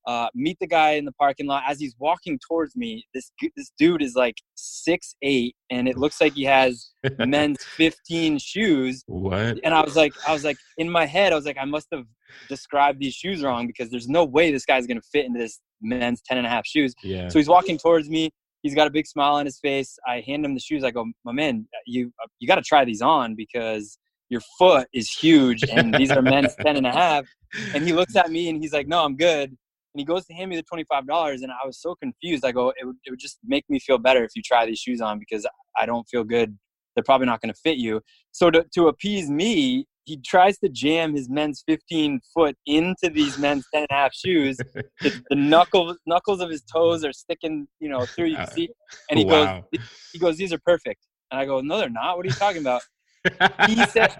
uh, 0.06 0.28
meet 0.34 0.56
the 0.58 0.66
guy 0.66 0.92
in 0.92 1.04
the 1.04 1.12
parking 1.12 1.46
lot 1.46 1.62
as 1.68 1.78
he's 1.78 1.94
walking 1.98 2.38
towards 2.48 2.74
me 2.74 3.04
this 3.12 3.30
this 3.56 3.70
dude 3.78 4.00
is 4.00 4.14
like 4.14 4.36
six 4.54 5.14
eight 5.22 5.54
and 5.70 5.86
it 5.86 5.98
looks 5.98 6.18
like 6.20 6.32
he 6.32 6.44
has 6.44 6.92
men's 7.18 7.62
15 7.76 8.38
shoes 8.38 9.02
What? 9.06 9.58
and 9.64 9.74
i 9.74 9.82
was 9.82 9.96
like 9.96 10.14
i 10.26 10.32
was 10.32 10.44
like 10.44 10.56
in 10.78 10.88
my 10.88 11.04
head 11.04 11.32
i 11.32 11.36
was 11.36 11.44
like 11.44 11.58
i 11.60 11.64
must 11.66 11.88
have 11.92 12.04
described 12.48 13.00
these 13.00 13.14
shoes 13.14 13.42
wrong 13.42 13.66
because 13.66 13.90
there's 13.90 14.08
no 14.08 14.24
way 14.24 14.50
this 14.50 14.64
guy's 14.64 14.86
gonna 14.86 15.02
fit 15.12 15.26
into 15.26 15.38
this 15.38 15.60
men's 15.82 16.22
10 16.22 16.38
and 16.38 16.46
a 16.46 16.50
half 16.50 16.66
shoes 16.66 16.94
Yeah. 17.02 17.28
so 17.28 17.38
he's 17.38 17.48
walking 17.48 17.76
towards 17.78 18.08
me. 18.08 18.30
He's 18.62 18.74
got 18.74 18.86
a 18.86 18.90
big 18.90 19.06
smile 19.06 19.34
on 19.34 19.46
his 19.46 19.58
face. 19.58 19.98
I 20.06 20.20
hand 20.26 20.44
him 20.44 20.54
the 20.54 20.60
shoes. 20.60 20.84
I 20.84 20.90
go, 20.90 21.06
my 21.24 21.32
man, 21.32 21.66
you 21.86 22.12
you 22.40 22.48
got 22.48 22.56
to 22.56 22.62
try 22.62 22.84
these 22.84 23.02
on 23.02 23.34
because 23.34 23.98
your 24.30 24.40
foot 24.58 24.88
is 24.92 25.10
huge 25.10 25.64
and 25.70 25.94
these 25.98 26.10
are 26.10 26.22
men's 26.22 26.54
10 26.56 26.76
and 26.76 26.86
a 26.86 26.92
half. 26.92 27.26
And 27.74 27.84
he 27.84 27.92
looks 27.92 28.16
at 28.16 28.30
me 28.30 28.48
and 28.48 28.60
he's 28.60 28.72
like, 28.72 28.86
no, 28.86 29.04
I'm 29.04 29.16
good. 29.16 29.50
And 29.50 30.00
he 30.00 30.04
goes 30.04 30.26
to 30.26 30.34
hand 30.34 30.50
me 30.50 30.56
the 30.56 30.62
$25. 30.62 31.42
And 31.42 31.50
I 31.50 31.66
was 31.66 31.80
so 31.80 31.94
confused. 31.94 32.44
I 32.44 32.52
go, 32.52 32.72
it 32.80 32.84
would, 32.84 32.96
it 33.04 33.10
would 33.10 33.18
just 33.18 33.38
make 33.44 33.64
me 33.68 33.78
feel 33.78 33.98
better 33.98 34.22
if 34.22 34.32
you 34.36 34.42
try 34.42 34.66
these 34.66 34.78
shoes 34.78 35.00
on 35.00 35.18
because 35.18 35.46
I 35.76 35.86
don't 35.86 36.06
feel 36.08 36.24
good. 36.24 36.56
They're 36.94 37.04
probably 37.04 37.26
not 37.26 37.40
going 37.40 37.52
to 37.52 37.60
fit 37.60 37.78
you. 37.78 38.00
So 38.32 38.50
to, 38.50 38.64
to 38.74 38.88
appease 38.88 39.30
me, 39.30 39.86
he 40.08 40.16
tries 40.16 40.58
to 40.58 40.68
jam 40.70 41.14
his 41.14 41.28
men's 41.28 41.62
15 41.68 42.20
foot 42.34 42.56
into 42.66 43.10
these 43.12 43.36
men's 43.38 43.66
10 43.74 43.82
and 43.82 43.88
a 43.90 43.94
half 43.94 44.14
shoes 44.14 44.56
the, 45.02 45.12
the 45.30 45.36
knuckles 45.36 45.98
knuckles 46.06 46.40
of 46.40 46.50
his 46.50 46.62
toes 46.62 47.04
are 47.04 47.12
sticking, 47.12 47.68
you 47.80 47.88
know, 47.88 48.06
through. 48.16 48.26
You 48.26 48.36
can 48.36 48.44
uh, 48.44 48.46
see, 48.46 48.68
and 49.10 49.18
he 49.18 49.24
Wow. 49.24 49.64
goes, 49.70 49.80
he 50.12 50.18
goes, 50.18 50.36
these 50.36 50.52
are 50.52 50.58
perfect. 50.58 51.00
And 51.30 51.38
I 51.40 51.44
go, 51.44 51.60
no, 51.60 51.78
they're 51.78 51.90
not. 51.90 52.16
What 52.16 52.24
are 52.26 52.28
you 52.28 52.34
talking 52.34 52.60
about? 52.62 52.82
He 53.66 53.84
said- 53.84 54.14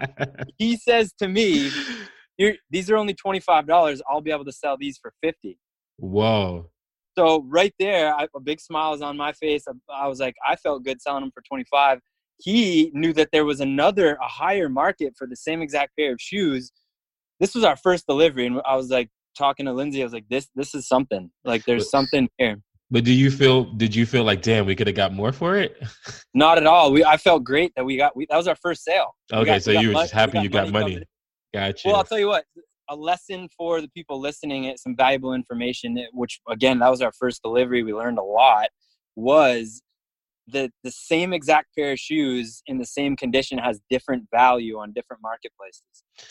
He 0.59 0.76
says 0.76 1.12
to 1.21 1.28
me, 1.28 1.73
these 2.71 2.90
are 2.90 2.97
only 2.97 3.14
twenty 3.14 3.40
five 3.40 3.66
dollars. 3.66 4.00
I'll 4.09 4.21
be 4.21 4.30
able 4.30 4.45
to 4.45 4.52
sell 4.52 4.76
these 4.78 4.99
for 4.99 5.12
fifty. 5.23 5.59
Whoa. 5.97 6.71
So 7.16 7.45
right 7.49 7.75
there, 7.80 8.14
I, 8.14 8.28
a 8.37 8.40
big 8.40 8.61
smile 8.61 8.95
is 8.95 9.02
on 9.02 9.16
my 9.16 9.33
face. 9.33 9.64
I, 9.68 9.73
I 10.04 10.07
was 10.07 10.21
like, 10.21 10.37
I 10.47 10.54
felt 10.57 10.85
good 10.85 11.00
selling 11.02 11.23
them 11.23 11.33
for 11.33 11.42
twenty 11.49 11.64
five. 11.71 11.99
He 12.40 12.90
knew 12.95 13.12
that 13.14 13.30
there 13.33 13.45
was 13.45 13.61
another, 13.61 14.14
a 14.23 14.28
higher 14.28 14.68
market 14.68 15.14
for 15.16 15.26
the 15.26 15.37
same 15.37 15.61
exact 15.62 15.97
pair 15.97 16.12
of 16.12 16.21
shoes. 16.21 16.71
This 17.40 17.54
was 17.54 17.64
our 17.64 17.76
first 17.76 18.07
delivery, 18.07 18.47
and 18.47 18.61
I 18.66 18.76
was 18.76 18.90
like 18.90 19.09
talking 19.37 19.66
to 19.66 19.73
Lindsay. 19.73 20.00
I 20.00 20.04
was 20.04 20.12
like, 20.12 20.28
this, 20.28 20.49
this 20.54 20.75
is 20.75 20.87
something. 20.87 21.30
Like, 21.45 21.64
there's 21.64 21.90
something 21.90 22.28
here. 22.38 22.61
But 22.90 23.04
do 23.04 23.12
you 23.12 23.30
feel? 23.30 23.64
Did 23.64 23.95
you 23.95 24.07
feel 24.07 24.25
like, 24.25 24.40
damn, 24.40 24.64
we 24.64 24.75
could 24.75 24.87
have 24.87 24.97
got 24.97 25.12
more 25.12 25.30
for 25.30 25.57
it? 25.57 25.83
Not 26.33 26.57
at 26.57 26.66
all. 26.66 26.90
We 26.90 27.04
I 27.04 27.18
felt 27.18 27.45
great 27.45 27.73
that 27.76 27.85
we 27.85 27.99
got. 27.99 28.16
We, 28.16 28.26
that 28.30 28.37
was 28.37 28.49
our 28.49 28.57
first 28.57 28.83
sale. 28.83 29.14
Okay, 29.33 29.45
got- 29.45 29.62
so 29.62 29.73
you 29.73 29.88
were 29.88 29.95
mon- 29.95 30.04
just 30.04 30.14
happy 30.14 30.38
we 30.38 30.45
you 30.45 30.49
got 30.49 30.71
money. 30.71 30.92
coming 30.95 31.04
Gotcha. 31.52 31.88
Well, 31.88 31.97
I'll 31.97 32.04
tell 32.04 32.18
you 32.18 32.28
what. 32.28 32.45
A 32.90 32.97
lesson 32.97 33.49
for 33.54 33.83
the 33.83 33.88
people 33.88 34.18
listening, 34.18 34.64
it 34.64 34.78
some 34.78 34.97
valuable 34.97 35.35
information. 35.35 35.99
Which 36.14 36.40
again, 36.49 36.78
that 36.78 36.88
was 36.88 37.02
our 37.02 37.12
first 37.12 37.42
delivery. 37.42 37.83
We 37.83 37.92
learned 37.92 38.18
a 38.18 38.23
lot. 38.23 38.68
Was 39.16 39.83
the 40.50 40.71
the 40.83 40.90
same 40.90 41.33
exact 41.33 41.69
pair 41.76 41.93
of 41.93 41.99
shoes 41.99 42.62
in 42.67 42.78
the 42.78 42.87
same 42.87 43.17
condition 43.17 43.59
has 43.59 43.81
different 43.90 44.25
value 44.31 44.78
on 44.78 44.93
different 44.93 45.23
marketplaces. 45.23 45.83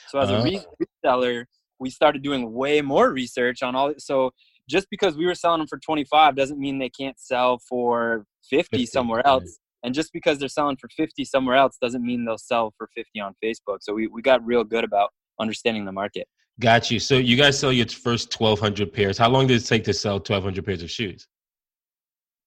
So 0.10 0.20
as 0.20 0.30
a 0.30 0.38
Oh. 0.38 0.44
re- 0.44 0.66
reseller, 1.06 1.46
we 1.80 1.90
started 1.90 2.24
doing 2.24 2.54
way 2.54 2.82
more 2.82 3.12
research 3.12 3.62
on 3.64 3.76
all. 3.76 3.94
So 3.98 4.32
just 4.70 4.88
because 4.90 5.16
we 5.16 5.26
were 5.26 5.36
selling 5.36 5.60
them 5.60 5.68
for 5.68 5.80
twenty 5.80 6.04
five 6.04 6.36
doesn't 6.36 6.60
mean 6.60 6.80
they 6.80 6.90
can't 6.90 7.20
sell 7.20 7.60
for 7.70 8.26
50, 8.50 8.78
50, 8.78 8.86
somewhere 8.86 9.22
right. 9.26 9.28
else. 9.28 9.60
And 9.84 9.94
just 9.94 10.12
because 10.12 10.40
they're 10.40 10.50
selling 10.50 10.78
for 10.78 10.90
50 10.90 11.24
somewhere 11.24 11.56
else 11.56 11.78
doesn't 11.82 12.04
mean 12.04 12.26
they'll 12.26 12.38
sell 12.38 12.74
for 12.78 12.90
50 12.96 13.20
on 13.20 13.36
Facebook. 13.44 13.78
So 13.82 13.94
we, 13.94 14.08
we 14.08 14.22
got 14.22 14.44
real 14.46 14.64
good 14.64 14.84
about 14.84 15.12
understanding 15.40 15.86
the 15.86 15.92
market. 15.92 16.28
Got 16.60 16.90
you. 16.90 17.00
So 17.00 17.18
you 17.18 17.38
guys 17.38 17.60
sell 17.60 17.72
your 17.72 17.88
first 17.88 18.32
twelve 18.32 18.60
hundred 18.60 18.92
pairs. 18.92 19.18
How 19.18 19.30
long 19.30 19.46
did 19.48 19.62
it 19.62 19.66
take 19.66 19.84
to 19.84 19.94
sell 19.94 20.20
twelve 20.20 20.44
hundred 20.44 20.66
pairs 20.66 20.82
of 20.82 20.90
shoes? 20.90 21.28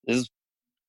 This 0.05 0.19
is 0.19 0.31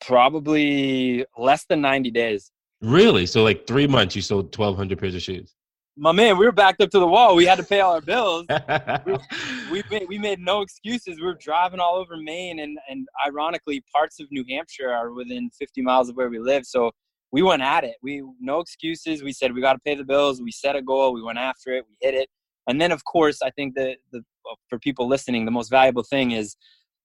probably 0.01 1.25
less 1.37 1.65
than 1.65 1.81
90 1.81 2.11
days. 2.11 2.51
Really? 2.81 3.25
So 3.25 3.43
like 3.43 3.67
three 3.67 3.87
months, 3.87 4.15
you 4.15 4.21
sold 4.21 4.51
twelve 4.51 4.75
hundred 4.75 4.99
pairs 4.99 5.13
of 5.13 5.21
shoes. 5.21 5.53
My 5.97 6.11
man, 6.11 6.37
we 6.37 6.45
were 6.45 6.51
backed 6.51 6.81
up 6.81 6.89
to 6.91 6.99
the 6.99 7.07
wall. 7.07 7.35
We 7.35 7.45
had 7.45 7.57
to 7.59 7.63
pay 7.63 7.81
all 7.81 7.93
our 7.93 8.01
bills. 8.01 8.45
we 9.71 9.83
made, 9.91 10.07
we 10.07 10.17
made 10.17 10.39
no 10.39 10.61
excuses. 10.61 11.19
We 11.19 11.25
were 11.25 11.37
driving 11.39 11.79
all 11.79 11.95
over 11.95 12.17
Maine, 12.17 12.59
and 12.59 12.79
and 12.89 13.07
ironically, 13.25 13.83
parts 13.93 14.19
of 14.19 14.31
New 14.31 14.43
Hampshire 14.49 14.89
are 14.89 15.11
within 15.11 15.51
50 15.59 15.81
miles 15.83 16.09
of 16.09 16.15
where 16.15 16.29
we 16.29 16.39
live. 16.39 16.65
So 16.65 16.91
we 17.31 17.43
went 17.43 17.61
at 17.61 17.83
it. 17.83 17.97
We 18.01 18.23
no 18.39 18.61
excuses. 18.61 19.21
We 19.21 19.31
said 19.31 19.53
we 19.53 19.61
got 19.61 19.73
to 19.73 19.79
pay 19.79 19.93
the 19.93 20.03
bills. 20.03 20.41
We 20.41 20.51
set 20.51 20.75
a 20.75 20.81
goal. 20.81 21.13
We 21.13 21.21
went 21.21 21.37
after 21.37 21.71
it. 21.73 21.85
We 21.87 21.95
hit 22.01 22.15
it. 22.15 22.29
And 22.67 22.81
then, 22.81 22.91
of 22.91 23.03
course, 23.03 23.41
I 23.43 23.51
think 23.51 23.75
that 23.75 23.97
the 24.11 24.23
for 24.69 24.79
people 24.79 25.07
listening, 25.07 25.45
the 25.45 25.51
most 25.51 25.69
valuable 25.69 26.03
thing 26.03 26.31
is 26.31 26.55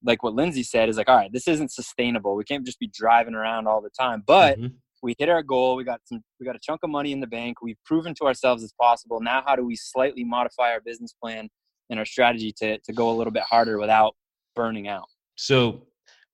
like 0.06 0.22
what 0.22 0.34
Lindsay 0.34 0.62
said 0.62 0.88
is 0.88 0.96
like, 0.96 1.08
all 1.08 1.16
right, 1.16 1.32
this 1.32 1.48
isn't 1.48 1.72
sustainable. 1.72 2.36
We 2.36 2.44
can't 2.44 2.64
just 2.64 2.78
be 2.78 2.90
driving 2.92 3.34
around 3.34 3.66
all 3.66 3.80
the 3.82 3.90
time. 3.90 4.22
But 4.26 4.58
Mhm. 4.58 4.72
we 5.02 5.14
hit 5.18 5.28
our 5.28 5.42
goal. 5.42 5.76
We 5.76 5.84
got 5.84 6.00
some. 6.04 6.22
We 6.40 6.46
got 6.46 6.56
a 6.56 6.60
chunk 6.62 6.80
of 6.82 6.90
money 6.90 7.12
in 7.12 7.20
the 7.20 7.26
bank. 7.26 7.60
We've 7.60 7.82
proven 7.84 8.14
to 8.14 8.24
ourselves 8.24 8.62
it's 8.62 8.72
possible. 8.80 9.20
Now, 9.20 9.42
how 9.46 9.56
do 9.56 9.64
we 9.64 9.76
slightly 9.76 10.24
modify 10.24 10.70
our 10.72 10.80
business 10.80 11.12
plan 11.22 11.48
and 11.90 11.98
our 11.98 12.06
strategy 12.06 12.52
to 12.58 12.78
to 12.78 12.92
go 12.92 13.10
a 13.10 13.14
little 13.18 13.32
bit 13.32 13.42
harder 13.42 13.78
without 13.78 14.14
burning 14.54 14.88
out? 14.88 15.06
So 15.36 15.82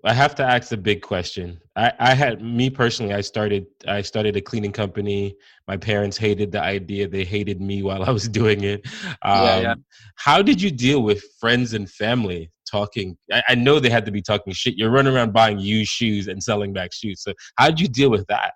I 0.05 0.12
have 0.12 0.35
to 0.37 0.45
ask 0.45 0.69
the 0.69 0.76
big 0.76 1.00
question. 1.02 1.61
I, 1.76 1.93
I 2.00 2.14
had 2.14 2.43
me 2.43 2.71
personally. 2.71 3.14
I 3.14 3.21
started. 3.21 3.67
I 3.87 4.02
started 4.02 4.37
a 4.37 4.41
cleaning 4.41 4.73
company. 4.73 5.37
My 5.69 5.76
parents 5.76 6.17
hated 6.17 6.50
the 6.52 6.61
idea. 6.62 7.09
They 7.09 7.25
hated 7.25 7.61
me 7.61 7.83
while 7.83 8.02
I 8.05 8.11
was 8.11 8.29
doing 8.41 8.64
it. 8.64 8.87
Um, 9.23 9.45
Yeah, 9.45 9.61
yeah. 9.61 9.75
How 10.17 10.43
did 10.43 10.61
you 10.61 10.71
deal 10.71 11.02
with 11.02 11.23
friends 11.41 11.73
and 11.75 11.88
family 11.91 12.50
talking? 12.73 13.17
I, 13.31 13.43
I 13.50 13.55
know 13.55 13.79
they 13.79 13.91
had 13.91 14.07
to 14.07 14.11
be 14.11 14.23
talking 14.23 14.52
shit. 14.52 14.76
You're 14.76 14.91
running 14.91 15.14
around 15.14 15.33
buying 15.33 15.59
used 15.59 15.91
shoes 15.91 16.26
and 16.26 16.43
selling 16.43 16.73
back 16.73 16.93
shoes. 16.93 17.23
So 17.23 17.33
how 17.57 17.69
did 17.69 17.79
you 17.81 17.88
deal 17.88 18.11
with 18.11 18.26
that? 18.29 18.55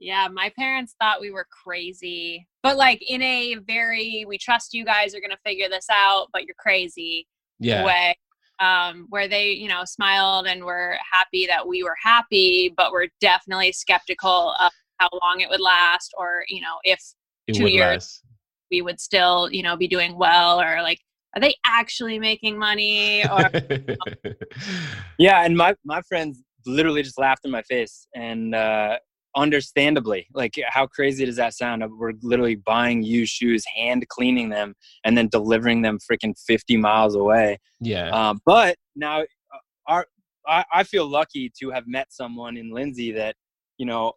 Yeah, 0.00 0.28
my 0.32 0.52
parents 0.56 0.94
thought 1.00 1.20
we 1.20 1.32
were 1.32 1.46
crazy, 1.64 2.46
but 2.62 2.76
like 2.76 3.02
in 3.10 3.20
a 3.20 3.56
very 3.56 4.24
we 4.28 4.38
trust 4.38 4.72
you 4.72 4.84
guys 4.84 5.12
are 5.14 5.20
going 5.20 5.32
to 5.32 5.38
figure 5.44 5.68
this 5.68 5.86
out, 5.90 6.28
but 6.32 6.44
you're 6.44 6.54
crazy 6.58 7.26
Yeah. 7.58 7.84
way. 7.84 8.16
Um, 8.60 9.06
where 9.08 9.28
they, 9.28 9.52
you 9.52 9.68
know, 9.68 9.82
smiled 9.84 10.46
and 10.46 10.64
were 10.64 10.96
happy 11.12 11.46
that 11.46 11.66
we 11.66 11.82
were 11.84 11.96
happy, 12.02 12.72
but 12.76 12.92
were 12.92 13.08
definitely 13.20 13.70
skeptical 13.72 14.54
of 14.60 14.72
how 14.98 15.08
long 15.22 15.40
it 15.40 15.48
would 15.48 15.60
last, 15.60 16.12
or 16.18 16.44
you 16.48 16.60
know, 16.60 16.76
if 16.84 17.00
It 17.46 17.54
two 17.54 17.68
years. 17.68 17.94
last. 17.94 18.24
we 18.70 18.82
would 18.82 19.00
still, 19.00 19.48
you 19.50 19.62
know, 19.62 19.76
be 19.76 19.88
doing 19.88 20.16
well, 20.18 20.60
or 20.60 20.82
like, 20.82 21.00
are 21.34 21.40
they 21.40 21.54
actually 21.64 22.18
making 22.18 22.58
money? 22.58 23.24
Or 23.24 23.50
Yeah, 25.18 25.44
and 25.44 25.56
my 25.56 25.74
my 25.84 26.02
friends 26.02 26.42
literally 26.66 27.02
just 27.02 27.18
laughed 27.18 27.44
in 27.44 27.50
my 27.50 27.62
face, 27.62 28.06
and 28.14 28.54
uh, 28.54 28.98
understandably, 29.36 30.26
like 30.32 30.54
how 30.68 30.86
crazy 30.86 31.24
does 31.24 31.36
that 31.36 31.54
sound? 31.54 31.84
We're 31.98 32.12
literally 32.22 32.56
buying 32.56 33.02
used 33.02 33.32
shoes, 33.32 33.64
hand 33.76 34.06
cleaning 34.08 34.48
them, 34.48 34.74
and 35.04 35.16
then 35.16 35.28
delivering 35.28 35.82
them 35.82 35.98
freaking 35.98 36.34
fifty 36.46 36.76
miles 36.76 37.14
away. 37.14 37.58
yeah. 37.80 38.08
Um, 38.10 38.40
but 38.44 38.76
now, 38.96 39.20
uh, 39.22 39.58
our 39.86 40.06
I, 40.46 40.64
I 40.72 40.82
feel 40.82 41.06
lucky 41.06 41.52
to 41.60 41.70
have 41.70 41.86
met 41.86 42.06
someone 42.10 42.56
in 42.56 42.72
Lindsay 42.72 43.12
that, 43.12 43.36
you 43.76 43.86
know, 43.86 44.14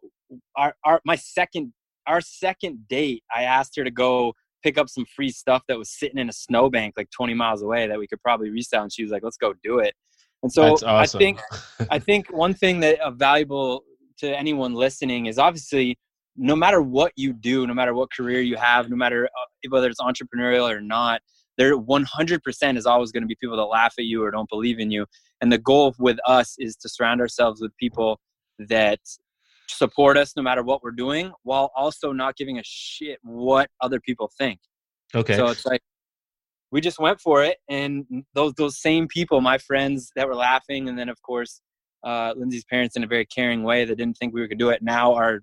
our, 0.56 0.74
our 0.86 1.02
my 1.06 1.16
second 1.16 1.74
our 2.08 2.22
second 2.22 2.88
date, 2.88 3.24
I 3.36 3.44
asked 3.44 3.76
her 3.78 3.84
to 3.84 3.92
go 3.92 4.34
pick 4.64 4.78
up 4.78 4.90
some 4.90 5.06
free 5.16 5.30
stuff 5.30 5.64
that 5.68 5.78
was 5.78 5.90
sitting 5.90 6.18
in 6.18 6.30
a 6.30 6.34
snowbank 6.34 6.94
like 6.98 7.10
20 7.12 7.34
miles 7.34 7.62
away 7.62 7.88
that 7.88 7.98
we 7.98 8.08
could 8.08 8.22
probably 8.22 8.50
resell, 8.50 8.84
and 8.84 8.94
she 8.94 9.04
was 9.04 9.12
like, 9.12 9.24
"Let's 9.24 9.38
go 9.38 9.54
do 9.64 9.80
it." 9.80 9.94
And 10.44 10.52
so 10.52 10.74
awesome. 10.74 10.90
I 10.90 11.06
think 11.06 11.40
I 11.90 12.00
think 12.08 12.32
one 12.32 12.54
thing 12.54 12.80
that 12.82 13.00
uh, 13.00 13.12
valuable 13.12 13.84
to 14.20 14.38
anyone 14.38 14.74
listening 14.74 15.28
is 15.28 15.38
obviously 15.38 15.98
no 16.38 16.56
matter 16.56 16.82
what 16.82 17.12
you 17.16 17.34
do, 17.34 17.68
no 17.68 17.74
matter 17.74 17.94
what 17.94 18.10
career 18.12 18.42
you 18.42 18.56
have, 18.56 18.90
no 18.90 18.96
matter 18.96 19.26
uh, 19.26 19.70
whether 19.70 19.88
it's 19.88 20.00
entrepreneurial 20.00 20.72
or 20.72 20.82
not, 20.82 21.22
there 21.58 21.78
100% 21.78 22.78
is 22.78 22.86
always 22.86 23.12
going 23.12 23.24
to 23.24 23.28
be 23.28 23.36
people 23.40 23.58
that 23.58 23.66
laugh 23.66 23.94
at 24.00 24.06
you 24.06 24.24
or 24.24 24.32
don't 24.32 24.50
believe 24.50 24.80
in 24.80 24.90
you. 24.90 25.06
And 25.42 25.52
the 25.52 25.58
goal 25.58 25.94
with 26.00 26.18
us 26.26 26.56
is 26.58 26.76
to 26.78 26.90
surround 26.90 27.20
ourselves 27.20 27.62
with 27.62 27.76
people 27.78 28.20
that 28.60 29.00
support 29.76 30.18
us 30.18 30.36
no 30.36 30.44
matter 30.44 30.64
what 30.64 30.84
we're 30.84 30.92
doing, 30.92 31.32
while 31.44 31.72
also 31.76 32.12
not 32.12 32.36
giving 32.36 32.60
a 32.60 32.64
shit 32.64 33.20
what 33.24 33.70
other 33.82 34.00
people 34.00 34.32
think. 34.38 34.60
okay. 35.16 35.36
So 35.36 35.48
it's 35.48 35.66
like 35.66 35.82
we 36.72 36.82
just 36.82 37.00
went 37.00 37.20
for 37.20 37.44
it, 37.44 37.58
and 37.70 38.06
those 38.34 38.54
those 38.54 38.80
same 38.80 39.08
people, 39.08 39.42
my 39.42 39.58
friends 39.58 40.12
that 40.16 40.28
were 40.28 40.36
laughing, 40.36 40.90
and 40.90 40.98
then 40.98 41.10
of 41.10 41.22
course 41.22 41.62
uh, 42.04 42.34
Lindsay's 42.36 42.66
parents 42.66 42.96
in 42.96 43.04
a 43.04 43.08
very 43.08 43.26
caring 43.26 43.64
way 43.64 43.86
that 43.86 43.96
didn't 43.96 44.18
think 44.18 44.34
we 44.34 44.48
could 44.48 44.58
do 44.58 44.70
it, 44.70 44.82
now 44.82 45.14
are 45.14 45.42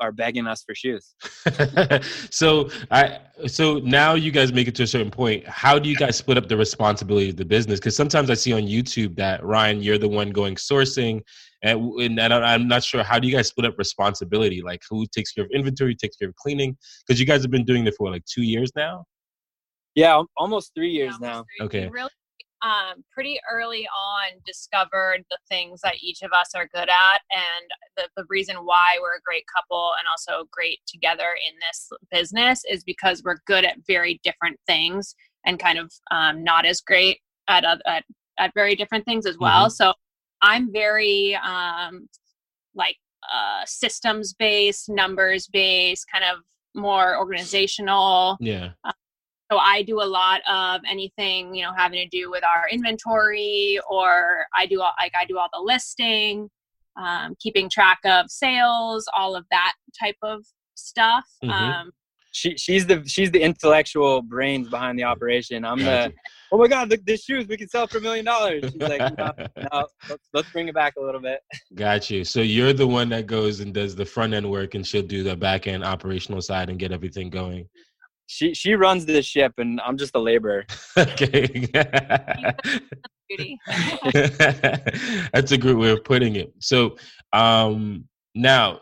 are 0.00 0.12
begging 0.12 0.46
us 0.46 0.64
for 0.64 0.74
shoes. 0.74 1.14
so 2.30 2.68
I 2.90 3.20
so 3.46 3.78
now 3.78 4.14
you 4.14 4.30
guys 4.30 4.52
make 4.52 4.66
it 4.66 4.74
to 4.76 4.82
a 4.82 4.86
certain 4.86 5.10
point. 5.10 5.46
How 5.46 5.78
do 5.78 5.88
you 5.88 5.96
guys 5.96 6.16
split 6.16 6.36
up 6.38 6.48
the 6.48 6.56
responsibility 6.56 7.30
of 7.30 7.36
the 7.36 7.44
business? 7.44 7.78
Because 7.78 7.96
sometimes 7.96 8.30
I 8.30 8.34
see 8.34 8.52
on 8.52 8.62
YouTube 8.62 9.14
that 9.16 9.44
Ryan, 9.44 9.82
you're 9.82 9.98
the 9.98 10.08
one 10.08 10.30
going 10.30 10.56
sourcing, 10.56 11.22
and, 11.62 12.00
and 12.00 12.20
I 12.20 12.28
don't, 12.28 12.42
I'm 12.42 12.68
not 12.68 12.82
sure 12.84 13.02
how 13.02 13.18
do 13.18 13.28
you 13.28 13.34
guys 13.34 13.48
split 13.48 13.66
up 13.66 13.78
responsibility? 13.78 14.62
Like 14.62 14.82
who 14.88 15.06
takes 15.06 15.32
care 15.32 15.44
of 15.44 15.50
inventory, 15.50 15.94
takes 15.94 16.16
care 16.16 16.28
of 16.28 16.36
cleaning? 16.36 16.76
Because 17.06 17.20
you 17.20 17.26
guys 17.26 17.42
have 17.42 17.50
been 17.50 17.64
doing 17.64 17.86
it 17.86 17.94
for 17.96 18.10
like 18.10 18.24
two 18.24 18.42
years 18.42 18.72
now. 18.74 19.04
Yeah, 19.94 20.22
almost 20.36 20.72
three 20.74 20.90
years 20.90 21.16
Yeah, 21.20 21.28
now. 21.28 21.44
three. 21.58 21.66
Okay. 21.66 21.84
We 21.86 21.92
really, 21.92 22.10
um, 22.62 23.02
pretty 23.12 23.38
early 23.50 23.86
on 23.88 24.38
discovered 24.46 25.24
the 25.30 25.38
things 25.48 25.80
that 25.82 25.96
each 26.00 26.22
of 26.22 26.32
us 26.32 26.50
are 26.54 26.68
good 26.72 26.88
at, 26.88 27.20
and 27.32 27.70
the, 27.96 28.08
the 28.16 28.24
reason 28.28 28.56
why 28.56 28.98
we're 29.00 29.16
a 29.16 29.22
great 29.24 29.44
couple 29.52 29.92
and 29.98 30.06
also 30.08 30.46
great 30.52 30.78
together 30.86 31.36
in 31.48 31.54
this 31.58 31.90
business 32.10 32.62
is 32.70 32.84
because 32.84 33.22
we're 33.24 33.38
good 33.46 33.64
at 33.64 33.78
very 33.86 34.20
different 34.22 34.58
things 34.66 35.16
and 35.44 35.58
kind 35.58 35.78
of 35.78 35.92
um, 36.12 36.44
not 36.44 36.64
as 36.64 36.80
great 36.80 37.18
at, 37.48 37.64
at 37.64 38.04
at 38.38 38.52
very 38.54 38.74
different 38.74 39.04
things 39.04 39.26
as 39.26 39.36
well. 39.38 39.68
So 39.68 39.92
I'm 40.42 40.72
very 40.72 41.36
um, 41.36 42.08
like 42.74 42.96
uh, 43.32 43.62
systems 43.64 44.34
based, 44.34 44.88
numbers 44.88 45.46
based, 45.46 46.06
kind 46.12 46.24
of 46.24 46.40
more 46.74 47.18
organizational 47.18 48.38
Yeah. 48.40 48.70
so 49.50 49.58
i 49.58 49.82
do 49.82 50.00
a 50.00 50.08
lot 50.20 50.40
of 50.50 50.80
anything 50.88 51.54
you 51.54 51.62
know 51.64 51.72
having 51.76 51.98
to 51.98 52.08
do 52.08 52.30
with 52.30 52.42
our 52.42 52.66
inventory 52.70 53.78
or 53.90 54.46
i 54.56 54.64
do 54.64 54.80
all, 54.80 54.92
like 54.98 55.12
i 55.14 55.26
do 55.26 55.36
all 55.36 55.48
the 55.52 55.60
listing 55.60 56.48
um, 56.96 57.36
keeping 57.38 57.68
track 57.68 57.98
of 58.06 58.30
sales 58.30 59.06
all 59.14 59.36
of 59.36 59.44
that 59.50 59.74
type 60.02 60.16
of 60.22 60.46
stuff 60.76 61.26
Mhm. 61.44 61.50
um, 61.82 61.92
She 62.32 62.56
she's 62.56 62.86
the 62.86 63.06
she's 63.06 63.30
the 63.30 63.42
intellectual 63.42 64.22
brains 64.22 64.66
behind 64.70 64.98
the 64.98 65.04
operation. 65.04 65.66
I'm 65.66 65.80
the 65.84 66.10
oh 66.52 66.58
my 66.58 66.68
god, 66.68 66.90
look 66.90 67.04
the 67.04 67.16
shoes 67.16 67.48
we 67.48 67.56
can 67.56 67.68
sell 67.68 67.86
for 67.86 67.98
a 67.98 68.00
million 68.00 68.24
dollars. 68.24 68.62
She's 68.64 68.76
like, 68.76 69.00
no, 69.18 69.32
no, 69.72 69.86
let's, 70.08 70.28
let's 70.32 70.50
bring 70.50 70.68
it 70.68 70.74
back 70.74 70.94
a 70.96 71.00
little 71.00 71.20
bit. 71.20 71.40
Got 71.74 72.10
you. 72.10 72.24
So 72.24 72.40
you're 72.40 72.74
the 72.74 72.86
one 72.86 73.08
that 73.08 73.26
goes 73.26 73.60
and 73.60 73.74
does 73.74 73.96
the 73.96 74.04
front 74.04 74.34
end 74.34 74.48
work, 74.48 74.74
and 74.74 74.86
she'll 74.86 75.02
do 75.02 75.22
the 75.22 75.34
back 75.34 75.66
end 75.66 75.82
operational 75.82 76.42
side 76.42 76.68
and 76.68 76.78
get 76.78 76.92
everything 76.92 77.30
going. 77.30 77.68
She 78.26 78.54
she 78.54 78.74
runs 78.74 79.04
the 79.06 79.22
ship, 79.22 79.54
and 79.58 79.80
I'm 79.80 79.96
just 79.96 80.14
a 80.14 80.20
laborer. 80.20 80.64
okay. 80.98 81.66
That's 85.32 85.52
a 85.52 85.58
good 85.58 85.76
way 85.76 85.90
of 85.90 86.04
putting 86.04 86.36
it. 86.36 86.52
So 86.60 86.96
um, 87.32 88.04
now, 88.34 88.80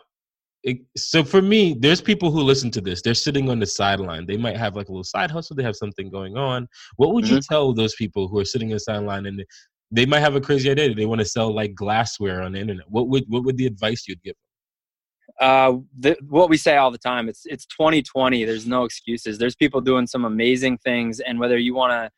it, 0.63 0.77
so 0.95 1.23
for 1.23 1.41
me, 1.41 1.75
there's 1.79 2.01
people 2.01 2.31
who 2.31 2.41
listen 2.41 2.69
to 2.71 2.81
this. 2.81 3.01
They're 3.01 3.13
sitting 3.15 3.49
on 3.49 3.59
the 3.59 3.65
sideline. 3.65 4.27
They 4.27 4.37
might 4.37 4.57
have 4.57 4.75
like 4.75 4.89
a 4.89 4.91
little 4.91 5.03
side 5.03 5.31
hustle. 5.31 5.55
They 5.55 5.63
have 5.63 5.75
something 5.75 6.09
going 6.09 6.37
on. 6.37 6.67
What 6.97 7.13
would 7.13 7.27
you 7.27 7.39
tell 7.41 7.73
those 7.73 7.95
people 7.95 8.27
who 8.27 8.37
are 8.39 8.45
sitting 8.45 8.69
on 8.69 8.75
the 8.75 8.79
sideline 8.79 9.25
and 9.25 9.43
they 9.91 10.05
might 10.05 10.21
have 10.21 10.35
a 10.35 10.41
crazy 10.41 10.71
idea. 10.71 10.93
They 10.93 11.05
want 11.05 11.19
to 11.19 11.25
sell 11.25 11.53
like 11.53 11.75
glassware 11.75 12.41
on 12.41 12.53
the 12.53 12.59
internet. 12.59 12.85
What 12.89 13.09
would 13.09 13.25
what 13.27 13.43
would 13.43 13.57
the 13.57 13.65
advice 13.65 14.07
you'd 14.07 14.23
give? 14.23 14.35
Uh, 15.39 15.77
the, 15.99 16.17
what 16.29 16.49
we 16.49 16.57
say 16.57 16.77
all 16.77 16.91
the 16.91 16.97
time. 16.97 17.27
It's 17.27 17.45
it's 17.45 17.65
2020. 17.65 18.45
There's 18.45 18.65
no 18.65 18.85
excuses. 18.85 19.37
There's 19.37 19.55
people 19.55 19.81
doing 19.81 20.07
some 20.07 20.25
amazing 20.25 20.77
things, 20.79 21.19
and 21.19 21.39
whether 21.39 21.57
you 21.57 21.75
want 21.75 21.91
to 21.91 22.09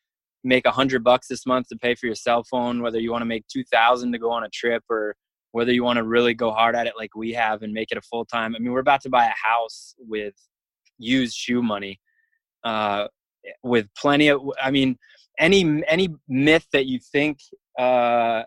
make 0.44 0.66
a 0.66 0.72
hundred 0.72 1.04
bucks 1.04 1.28
this 1.28 1.46
month 1.46 1.68
to 1.70 1.78
pay 1.78 1.96
for 1.96 2.06
your 2.06 2.16
cell 2.16 2.44
phone, 2.44 2.82
whether 2.82 3.00
you 3.00 3.12
want 3.12 3.22
to 3.22 3.28
make 3.28 3.48
two 3.48 3.64
thousand 3.64 4.12
to 4.12 4.20
go 4.20 4.32
on 4.32 4.44
a 4.44 4.50
trip, 4.50 4.84
or 4.90 5.16
whether 5.54 5.72
you 5.72 5.84
want 5.84 5.98
to 5.98 6.04
really 6.04 6.34
go 6.34 6.52
hard 6.52 6.76
at 6.76 6.88
it 6.88 6.94
like 6.98 7.16
we 7.16 7.32
have 7.32 7.62
and 7.62 7.72
make 7.72 7.92
it 7.92 7.98
a 7.98 8.02
full 8.02 8.26
time. 8.26 8.56
I 8.56 8.60
mean, 8.60 8.74
we're 8.74 8.80
about 8.80 9.02
to 9.02 9.10
buy 9.10 9.26
a 9.26 9.48
house 9.48 9.94
with 10.00 10.34
used 10.98 11.36
shoe 11.36 11.62
money, 11.62 12.00
uh, 12.64 13.08
with 13.62 13.88
plenty 13.96 14.30
of. 14.30 14.42
I 14.62 14.72
mean, 14.72 14.98
any 15.40 15.84
any 15.88 16.10
myth 16.28 16.66
that 16.74 16.88
you 16.88 17.00
think 17.00 17.38
uh, 17.78 18.44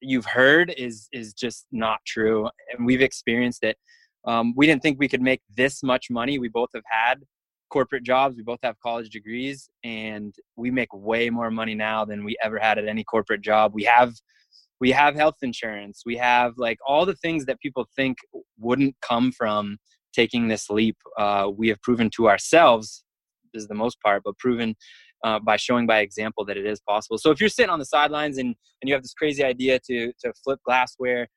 you've 0.00 0.24
heard 0.24 0.74
is 0.76 1.08
is 1.12 1.34
just 1.34 1.66
not 1.70 1.98
true, 2.06 2.48
and 2.72 2.86
we've 2.86 3.02
experienced 3.02 3.62
it. 3.62 3.76
Um, 4.26 4.54
we 4.56 4.66
didn't 4.66 4.82
think 4.82 4.98
we 4.98 5.08
could 5.08 5.20
make 5.22 5.42
this 5.54 5.82
much 5.82 6.06
money. 6.10 6.38
We 6.38 6.48
both 6.48 6.70
have 6.74 6.84
had 6.86 7.22
corporate 7.68 8.02
jobs. 8.02 8.34
We 8.34 8.42
both 8.42 8.60
have 8.62 8.80
college 8.80 9.10
degrees, 9.10 9.68
and 9.84 10.34
we 10.56 10.70
make 10.70 10.88
way 10.94 11.28
more 11.28 11.50
money 11.50 11.74
now 11.74 12.06
than 12.06 12.24
we 12.24 12.34
ever 12.42 12.58
had 12.58 12.78
at 12.78 12.88
any 12.88 13.04
corporate 13.04 13.42
job. 13.42 13.74
We 13.74 13.84
have 13.84 14.14
we 14.84 14.90
have 14.90 15.14
health 15.14 15.36
insurance. 15.40 16.02
We 16.04 16.18
have 16.18 16.52
like 16.58 16.78
all 16.86 17.06
the 17.06 17.14
things 17.14 17.46
that 17.46 17.58
people 17.58 17.88
think 17.96 18.18
wouldn't 18.58 18.94
come 19.00 19.32
from 19.32 19.78
taking 20.12 20.48
this 20.48 20.68
leap. 20.68 20.98
Uh, 21.18 21.48
we 21.56 21.68
have 21.68 21.80
proven 21.80 22.10
to 22.16 22.28
ourselves, 22.28 23.02
this 23.54 23.62
is 23.62 23.68
the 23.68 23.74
most 23.84 23.96
part, 24.04 24.20
but 24.26 24.36
proven 24.36 24.74
uh, 25.24 25.38
by 25.38 25.56
showing 25.56 25.86
by 25.86 26.00
example 26.00 26.44
that 26.44 26.58
it 26.58 26.66
is 26.66 26.82
possible. 26.86 27.16
So 27.16 27.30
if 27.30 27.40
you're 27.40 27.48
sitting 27.48 27.70
on 27.70 27.78
the 27.78 27.86
sidelines 27.86 28.36
and, 28.36 28.48
and 28.48 28.86
you 28.86 28.92
have 28.92 29.02
this 29.02 29.14
crazy 29.14 29.42
idea 29.42 29.80
to, 29.86 30.12
to 30.22 30.34
flip 30.44 30.58
glassware, 30.66 31.28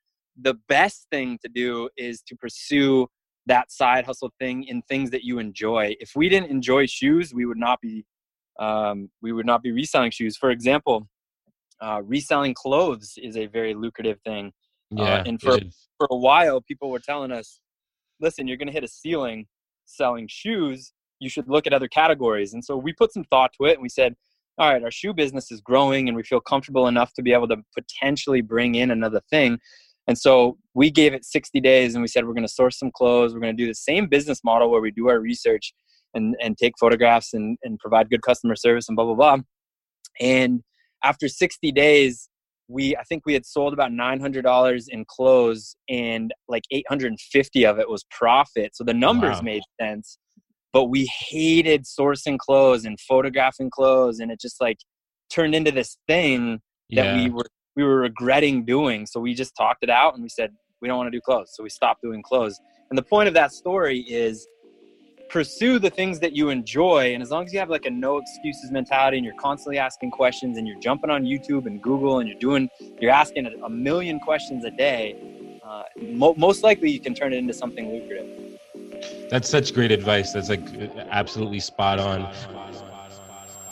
the 0.41 0.55
best 0.67 1.07
thing 1.09 1.39
to 1.41 1.49
do 1.49 1.89
is 1.95 2.21
to 2.23 2.35
pursue 2.35 3.07
that 3.45 3.71
side 3.71 4.03
hustle 4.03 4.33
thing 4.41 4.65
in 4.65 4.81
things 4.89 5.09
that 5.11 5.23
you 5.23 5.39
enjoy. 5.39 5.95
If 6.01 6.11
we 6.17 6.27
didn't 6.27 6.51
enjoy 6.51 6.85
shoes, 6.87 7.33
we 7.33 7.45
would 7.45 7.61
not 7.67 7.79
be 7.79 8.03
um, 8.59 9.09
we 9.21 9.31
would 9.31 9.45
not 9.45 9.61
be 9.61 9.71
reselling 9.71 10.11
shoes. 10.11 10.35
For 10.35 10.49
example, 10.49 11.07
uh, 11.81 12.01
reselling 12.03 12.53
clothes 12.53 13.13
is 13.17 13.37
a 13.37 13.45
very 13.45 13.73
lucrative 13.73 14.19
thing. 14.21 14.51
Uh, 14.97 15.03
yeah, 15.03 15.15
uh, 15.15 15.23
and 15.25 15.41
for 15.41 15.57
for 15.97 16.07
a 16.11 16.15
while, 16.15 16.61
people 16.61 16.89
were 16.89 16.99
telling 16.99 17.31
us, 17.31 17.59
"Listen, 18.19 18.47
you're 18.47 18.57
going 18.57 18.67
to 18.67 18.73
hit 18.73 18.83
a 18.83 18.87
ceiling 18.87 19.47
selling 19.85 20.27
shoes 20.27 20.93
you 21.19 21.29
should 21.29 21.49
look 21.49 21.67
at 21.67 21.73
other 21.73 21.87
categories. 21.87 22.53
And 22.53 22.63
so 22.63 22.77
we 22.77 22.93
put 22.93 23.13
some 23.13 23.23
thought 23.25 23.51
to 23.59 23.67
it 23.67 23.73
and 23.73 23.81
we 23.81 23.89
said, 23.89 24.15
all 24.57 24.71
right, 24.71 24.83
our 24.83 24.91
shoe 24.91 25.13
business 25.13 25.51
is 25.51 25.61
growing 25.61 26.07
and 26.07 26.15
we 26.15 26.23
feel 26.23 26.39
comfortable 26.39 26.87
enough 26.87 27.13
to 27.13 27.21
be 27.21 27.33
able 27.33 27.47
to 27.49 27.57
potentially 27.75 28.41
bring 28.41 28.75
in 28.75 28.91
another 28.91 29.21
thing. 29.29 29.59
And 30.07 30.17
so 30.17 30.57
we 30.73 30.89
gave 30.89 31.13
it 31.13 31.25
60 31.25 31.59
days 31.61 31.93
and 31.93 32.01
we 32.01 32.07
said, 32.07 32.25
we're 32.25 32.33
going 32.33 32.47
to 32.47 32.53
source 32.53 32.79
some 32.79 32.91
clothes. 32.91 33.33
We're 33.33 33.41
going 33.41 33.55
to 33.55 33.61
do 33.61 33.67
the 33.67 33.75
same 33.75 34.07
business 34.07 34.43
model 34.43 34.71
where 34.71 34.81
we 34.81 34.91
do 34.91 35.09
our 35.09 35.19
research 35.19 35.73
and, 36.13 36.35
and 36.41 36.57
take 36.57 36.73
photographs 36.79 37.33
and, 37.33 37.57
and 37.63 37.77
provide 37.77 38.09
good 38.09 38.21
customer 38.21 38.55
service 38.55 38.87
and 38.87 38.95
blah, 38.95 39.05
blah, 39.05 39.15
blah. 39.15 39.37
And 40.19 40.63
after 41.03 41.27
60 41.27 41.71
days, 41.71 42.29
we 42.67 42.95
I 42.97 43.03
think 43.03 43.23
we 43.25 43.33
had 43.33 43.45
sold 43.45 43.73
about 43.73 43.91
$900 43.91 44.85
in 44.89 45.05
clothes 45.07 45.75
and 45.87 46.33
like 46.49 46.63
850 46.71 47.65
of 47.65 47.79
it 47.79 47.89
was 47.89 48.03
profit. 48.11 48.75
So 48.75 48.83
the 48.83 48.93
numbers 48.93 49.37
wow. 49.37 49.43
made 49.43 49.61
sense 49.79 50.17
but 50.77 50.85
we 50.85 51.09
hated 51.29 51.85
sourcing 51.85 52.37
clothes 52.37 52.85
and 52.85 52.99
photographing 52.99 53.69
clothes 53.69 54.19
and 54.19 54.31
it 54.31 54.39
just 54.39 54.61
like 54.61 54.77
turned 55.27 55.55
into 55.55 55.71
this 55.71 55.97
thing 56.07 56.59
that 56.91 57.05
yeah. 57.05 57.15
we 57.15 57.29
were 57.31 57.47
we 57.75 57.83
were 57.83 57.97
regretting 57.97 58.63
doing 58.63 59.05
so 59.07 59.19
we 59.19 59.33
just 59.33 59.55
talked 59.55 59.83
it 59.83 59.89
out 59.89 60.13
and 60.13 60.23
we 60.23 60.29
said 60.29 60.51
we 60.81 60.87
don't 60.87 60.97
want 60.97 61.07
to 61.07 61.17
do 61.17 61.21
clothes 61.21 61.51
so 61.53 61.63
we 61.63 61.69
stopped 61.69 62.01
doing 62.01 62.21
clothes 62.21 62.59
and 62.89 62.97
the 62.97 63.03
point 63.03 63.27
of 63.27 63.33
that 63.33 63.51
story 63.51 63.99
is 64.01 64.47
pursue 65.29 65.79
the 65.79 65.89
things 65.89 66.19
that 66.19 66.33
you 66.33 66.49
enjoy 66.49 67.13
and 67.13 67.21
as 67.21 67.31
long 67.31 67.43
as 67.43 67.51
you 67.51 67.59
have 67.59 67.69
like 67.69 67.85
a 67.85 67.89
no 67.89 68.17
excuses 68.17 68.71
mentality 68.71 69.17
and 69.17 69.25
you're 69.25 69.35
constantly 69.35 69.77
asking 69.77 70.09
questions 70.09 70.57
and 70.57 70.67
you're 70.67 70.79
jumping 70.79 71.09
on 71.09 71.23
youtube 71.23 71.65
and 71.65 71.81
google 71.81 72.19
and 72.19 72.29
you're 72.29 72.39
doing 72.39 72.69
you're 72.99 73.11
asking 73.11 73.45
a, 73.63 73.69
million 73.69 74.19
questions 74.19 74.63
a 74.63 74.71
day 74.71 75.15
uh, 75.65 75.83
mo- 76.01 76.33
most 76.37 76.63
likely 76.63 76.89
you 76.89 76.99
can 76.99 77.13
turn 77.13 77.33
it 77.33 77.37
into 77.37 77.53
something 77.53 77.91
lucrative 77.91 78.47
that's 79.29 79.49
such 79.49 79.73
great 79.73 79.91
advice. 79.91 80.31
That's 80.31 80.49
like 80.49 80.61
absolutely 81.09 81.59
spot 81.59 81.99
on. 81.99 82.31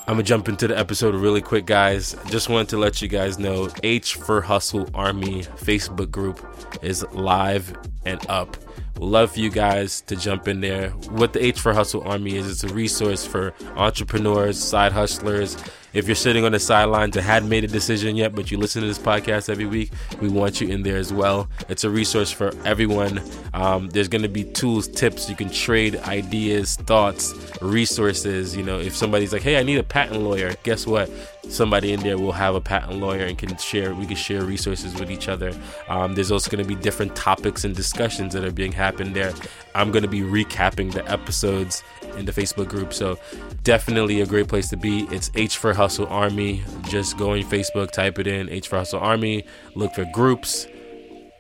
I'm 0.08 0.14
gonna 0.14 0.24
jump 0.24 0.48
into 0.48 0.68
the 0.68 0.78
episode 0.78 1.16
really 1.16 1.42
quick, 1.42 1.66
guys. 1.66 2.16
Just 2.28 2.48
wanted 2.48 2.70
to 2.70 2.78
let 2.78 3.02
you 3.02 3.08
guys 3.08 3.40
know 3.40 3.70
H 3.82 4.14
for 4.14 4.40
Hustle 4.40 4.88
Army 4.94 5.42
Facebook 5.44 6.12
group 6.12 6.46
is 6.84 7.04
live 7.12 7.76
and 8.06 8.24
up. 8.30 8.56
love 9.00 9.32
for 9.32 9.40
you 9.40 9.50
guys 9.50 10.02
to 10.02 10.16
jump 10.16 10.48
in 10.48 10.62
there. 10.62 10.92
What 11.10 11.34
the 11.34 11.44
H 11.44 11.60
for 11.60 11.74
Hustle 11.74 12.04
Army 12.04 12.36
is, 12.36 12.50
it's 12.50 12.64
a 12.64 12.74
resource 12.74 13.26
for 13.26 13.56
entrepreneurs, 13.76 14.62
side 14.62 14.92
hustlers, 14.92 15.58
if 15.96 16.08
you're 16.08 16.16
sitting 16.16 16.44
on 16.44 16.52
the 16.52 16.60
sidelines 16.60 17.16
and 17.16 17.26
hadn't 17.26 17.50
made 17.50 17.64
a 17.64 17.68
decision 17.68 18.16
yet, 18.16 18.36
but 18.36 18.52
you 18.52 18.58
listen 18.58 18.82
to 18.82 18.88
this 18.88 19.00
podcast 19.00 19.50
every 19.50 19.66
week, 19.66 19.92
we 20.22 20.28
want 20.28 20.60
you 20.60 20.68
in 20.68 20.84
there 20.84 20.98
as 20.98 21.12
well. 21.12 21.48
It's 21.70 21.86
a 21.86 21.90
resource 21.90 22.30
for 22.30 22.52
everyone. 22.66 23.22
Um, 23.54 23.90
there's 23.90 24.10
going 24.10 24.22
to 24.22 24.30
be 24.30 24.44
tools, 24.44 24.88
tips. 24.90 25.30
You 25.30 25.36
can 25.36 25.50
trade 25.50 25.96
ideas, 26.02 26.76
thoughts, 26.76 27.34
resources. 27.62 28.56
You 28.56 28.64
know, 28.64 28.78
if 28.78 28.96
somebody's 28.96 29.32
like, 29.32 29.42
hey, 29.42 29.58
I 29.58 29.64
need 29.64 29.78
a 29.78 29.84
patent 29.84 30.22
lawyer, 30.22 30.54
guess 30.64 30.86
what? 30.86 31.10
Somebody 31.50 31.94
in 31.94 32.00
there 32.02 32.18
will 32.18 32.32
have 32.32 32.56
a 32.56 32.62
patent 32.62 33.00
lawyer 33.00 33.26
and 33.26 33.38
can 33.38 33.56
share 33.58 33.94
we 33.94 34.06
can 34.06 34.16
share 34.16 34.44
resources 34.44 35.00
with 35.00 35.12
each 35.12 35.28
other. 35.28 35.54
Um, 35.88 36.16
there's 36.16 36.32
also 36.32 36.50
going 36.50 36.64
to 36.64 36.68
be 36.68 36.80
different 36.82 37.16
topics 37.16 37.64
and 37.64 37.76
discussions 37.76 38.34
that 38.34 38.44
are 38.44 38.52
being 38.52 38.72
happened 38.72 39.16
there. 39.16 39.34
I'm 39.74 39.92
going 39.92 40.04
to 40.04 40.10
be 40.10 40.22
recapping 40.22 40.94
the 40.94 41.10
episodes 41.12 41.84
in 42.18 42.26
the 42.26 42.32
facebook 42.32 42.70
group 42.70 42.94
so 42.94 43.18
definitely 43.64 44.22
a 44.22 44.26
great 44.26 44.48
place 44.48 44.70
to 44.70 44.78
be. 44.78 45.04
It's 45.12 45.32
h 45.36 45.58
for 45.58 45.74
hustle 45.74 46.08
army. 46.08 46.64
Just 46.90 47.18
go 47.18 47.32
on 47.32 47.42
facebook 47.44 47.92
type 47.92 48.20
it 48.20 48.28
in 48.28 48.50
h 48.50 48.68
for 48.68 48.78
hustle 48.78 49.00
army. 49.00 49.46
Look 49.76 49.94
for 49.94 50.06
groups 50.06 50.68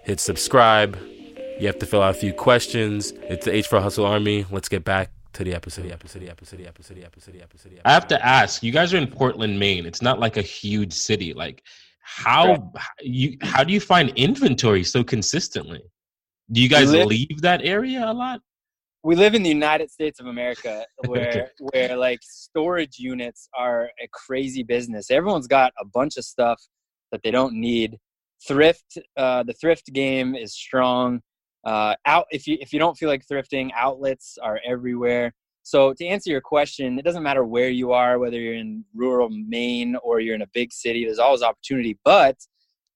hit 0.06 0.20
subscribe. 0.20 0.98
You 1.60 1.68
have 1.68 1.80
to 1.80 1.86
fill 1.86 2.02
out 2.02 2.15
a 2.15 2.20
few 2.20 2.34
questions. 2.34 3.12
It's 3.24 3.46
the 3.46 3.54
h 3.54 3.68
for 3.68 3.82
hustle 3.82 4.06
army. 4.06 4.46
Let's 4.52 4.70
get 4.70 4.86
back 4.86 5.14
to 5.36 5.43
the 5.43 5.54
episode, 5.54 5.91
episode, 5.91 6.24
episode, 6.30 6.62
episode, 6.65 7.04
episode, 7.04 7.41
episode. 7.41 7.82
I 7.84 7.91
have 7.91 8.08
to 8.08 8.26
ask, 8.26 8.63
you 8.63 8.71
guys 8.71 8.93
are 8.93 8.98
in 8.98 9.08
Portland, 9.08 9.60
Maine. 9.60 9.86
It's 9.86 10.02
not 10.02 10.17
like 10.17 10.38
a 10.38 10.41
huge 10.41 10.93
city. 10.93 11.34
Like, 11.34 11.62
how 12.00 12.71
you 13.02 13.38
how 13.41 13.63
do 13.63 13.74
you 13.74 13.82
find 13.82 14.12
inventory 14.15 14.84
so 14.84 15.04
consistently? 15.04 15.82
Do 16.52 16.62
you 16.62 16.69
guys 16.69 16.91
live, 16.91 17.08
leave 17.08 17.41
that 17.41 17.62
area 17.63 18.10
a 18.10 18.13
lot? 18.13 18.39
We 19.04 19.15
live 19.15 19.36
in 19.36 19.43
the 19.43 19.50
United 19.50 19.91
States 19.91 20.21
of 20.21 20.28
America, 20.28 20.86
where 21.08 21.52
where 21.60 21.98
like 21.98 22.19
storage 22.21 22.98
units 22.98 23.50
are 23.58 23.89
a 24.02 24.08
crazy 24.13 24.63
business. 24.63 25.12
Everyone's 25.12 25.48
got 25.48 25.74
a 25.82 25.86
bunch 25.86 26.15
of 26.15 26.24
stuff 26.24 26.62
that 27.12 27.21
they 27.24 27.32
don't 27.32 27.56
need. 27.56 27.98
Thrift, 28.48 29.00
uh, 29.17 29.43
the 29.43 29.54
thrift 29.54 29.91
game 29.91 30.36
is 30.36 30.54
strong 30.54 31.21
uh, 31.65 31.95
out 32.06 32.25
if 32.32 32.47
you 32.47 32.58
if 32.62 32.71
you 32.71 32.80
don't 32.80 32.97
feel 32.97 33.10
like 33.10 33.25
thrifting 33.25 33.71
outlets 33.75 34.38
are 34.41 34.60
everywhere. 34.65 35.34
So 35.63 35.93
to 35.93 36.06
answer 36.06 36.30
your 36.30 36.41
question 36.41 36.99
it 36.99 37.04
doesn't 37.04 37.23
matter 37.23 37.43
where 37.43 37.69
you 37.69 37.91
are 37.91 38.19
whether 38.19 38.39
you're 38.39 38.54
in 38.54 38.86
rural 38.93 39.30
maine 39.30 39.95
or 40.04 40.19
you're 40.19 40.36
in 40.36 40.43
a 40.43 40.47
big 40.54 40.71
city 40.71 41.06
there's 41.06 41.19
always 41.19 41.41
opportunity. 41.41 41.97
But 42.06 42.38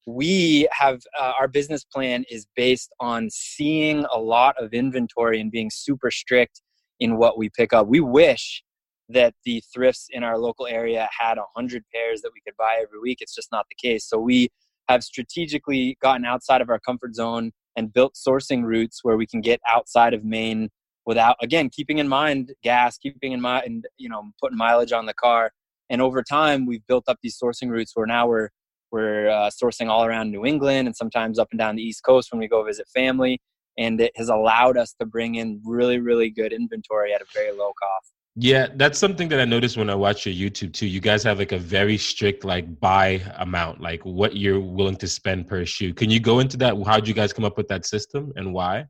we 0.05 0.67
have 0.71 1.01
uh, 1.19 1.33
our 1.39 1.47
business 1.47 1.83
plan 1.83 2.25
is 2.29 2.47
based 2.55 2.91
on 2.99 3.29
seeing 3.29 4.05
a 4.13 4.19
lot 4.19 4.55
of 4.61 4.73
inventory 4.73 5.39
and 5.39 5.51
being 5.51 5.69
super 5.71 6.11
strict 6.11 6.61
in 6.99 7.17
what 7.17 7.37
we 7.37 7.49
pick 7.49 7.73
up. 7.73 7.87
We 7.87 7.99
wish 7.99 8.63
that 9.09 9.33
the 9.43 9.61
thrifts 9.73 10.07
in 10.11 10.23
our 10.23 10.37
local 10.37 10.67
area 10.67 11.09
had 11.17 11.37
100 11.37 11.83
pairs 11.93 12.21
that 12.21 12.31
we 12.33 12.41
could 12.45 12.55
buy 12.57 12.79
every 12.81 12.99
week. 12.99 13.19
It's 13.21 13.33
just 13.33 13.51
not 13.51 13.65
the 13.69 13.87
case. 13.87 14.07
So 14.07 14.19
we 14.19 14.49
have 14.87 15.03
strategically 15.03 15.97
gotten 16.01 16.25
outside 16.25 16.61
of 16.61 16.69
our 16.69 16.79
comfort 16.79 17.15
zone 17.15 17.51
and 17.75 17.93
built 17.93 18.15
sourcing 18.15 18.63
routes 18.63 19.03
where 19.03 19.17
we 19.17 19.27
can 19.27 19.41
get 19.41 19.59
outside 19.67 20.13
of 20.13 20.23
Maine 20.23 20.69
without 21.05 21.37
again 21.41 21.69
keeping 21.69 21.97
in 21.97 22.07
mind 22.07 22.53
gas, 22.63 22.97
keeping 22.97 23.31
in 23.31 23.41
mind 23.41 23.63
and 23.65 23.85
you 23.97 24.09
know 24.09 24.23
putting 24.41 24.57
mileage 24.57 24.91
on 24.91 25.05
the 25.05 25.13
car. 25.13 25.51
And 25.89 26.01
over 26.01 26.21
time, 26.21 26.67
we've 26.67 26.85
built 26.87 27.05
up 27.07 27.17
these 27.23 27.37
sourcing 27.41 27.69
routes 27.69 27.93
where 27.95 28.05
now 28.05 28.27
we're 28.27 28.49
we're 28.91 29.29
uh, 29.29 29.49
sourcing 29.49 29.87
all 29.87 30.05
around 30.05 30.31
New 30.31 30.45
England 30.45 30.87
and 30.87 30.95
sometimes 30.95 31.39
up 31.39 31.49
and 31.51 31.59
down 31.59 31.75
the 31.75 31.83
East 31.83 32.03
Coast 32.03 32.31
when 32.31 32.39
we 32.39 32.47
go 32.47 32.63
visit 32.63 32.87
family. 32.87 33.39
And 33.77 34.01
it 34.01 34.11
has 34.17 34.29
allowed 34.29 34.77
us 34.77 34.93
to 34.99 35.05
bring 35.05 35.35
in 35.35 35.61
really, 35.63 35.99
really 35.99 36.29
good 36.29 36.51
inventory 36.51 37.13
at 37.13 37.21
a 37.21 37.25
very 37.33 37.51
low 37.51 37.71
cost. 37.81 38.13
Yeah, 38.41 38.67
that's 38.75 38.97
something 38.97 39.27
that 39.29 39.41
I 39.41 39.43
noticed 39.43 39.75
when 39.75 39.89
I 39.89 39.95
watch 39.95 40.25
your 40.25 40.33
YouTube 40.33 40.71
too. 40.71 40.87
You 40.87 41.01
guys 41.01 41.23
have 41.23 41.39
like 41.39 41.51
a 41.51 41.57
very 41.57 41.97
strict 41.97 42.45
like 42.45 42.79
buy 42.79 43.21
amount, 43.35 43.81
like 43.81 44.05
what 44.05 44.37
you're 44.37 44.61
willing 44.61 44.95
to 44.95 45.09
spend 45.09 45.45
per 45.45 45.65
shoe. 45.65 45.93
Can 45.93 46.09
you 46.09 46.21
go 46.21 46.39
into 46.39 46.55
that? 46.57 46.81
How 46.85 46.95
did 46.95 47.07
you 47.09 47.13
guys 47.13 47.33
come 47.33 47.43
up 47.43 47.57
with 47.57 47.67
that 47.67 47.85
system 47.85 48.31
and 48.37 48.53
why? 48.53 48.85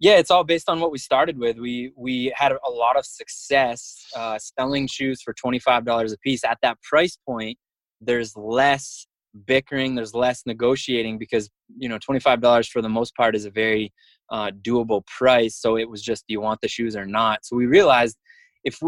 Yeah, 0.00 0.18
it's 0.18 0.30
all 0.30 0.44
based 0.44 0.68
on 0.68 0.80
what 0.80 0.92
we 0.92 0.98
started 0.98 1.38
with. 1.38 1.56
We 1.56 1.92
we 1.96 2.30
had 2.36 2.52
a 2.52 2.70
lot 2.70 2.98
of 2.98 3.06
success 3.06 4.04
uh, 4.14 4.38
selling 4.38 4.86
shoes 4.86 5.22
for 5.22 5.32
twenty 5.32 5.58
five 5.58 5.86
dollars 5.86 6.12
a 6.12 6.18
piece. 6.18 6.44
At 6.44 6.58
that 6.60 6.76
price 6.82 7.16
point, 7.26 7.56
there's 8.02 8.36
less 8.36 9.06
bickering 9.46 9.96
there's 9.96 10.14
less 10.14 10.42
negotiating 10.46 11.18
because 11.18 11.50
you 11.76 11.88
know 11.88 11.98
$25 11.98 12.68
for 12.68 12.80
the 12.80 12.88
most 12.88 13.16
part 13.16 13.34
is 13.34 13.46
a 13.46 13.50
very 13.50 13.92
uh, 14.30 14.52
doable 14.62 15.04
price 15.06 15.56
so 15.56 15.76
it 15.76 15.90
was 15.90 16.00
just 16.00 16.24
do 16.28 16.32
you 16.32 16.40
want 16.40 16.60
the 16.60 16.68
shoes 16.68 16.94
or 16.94 17.04
not 17.04 17.44
so 17.44 17.56
we 17.56 17.66
realized 17.66 18.16
if 18.64 18.78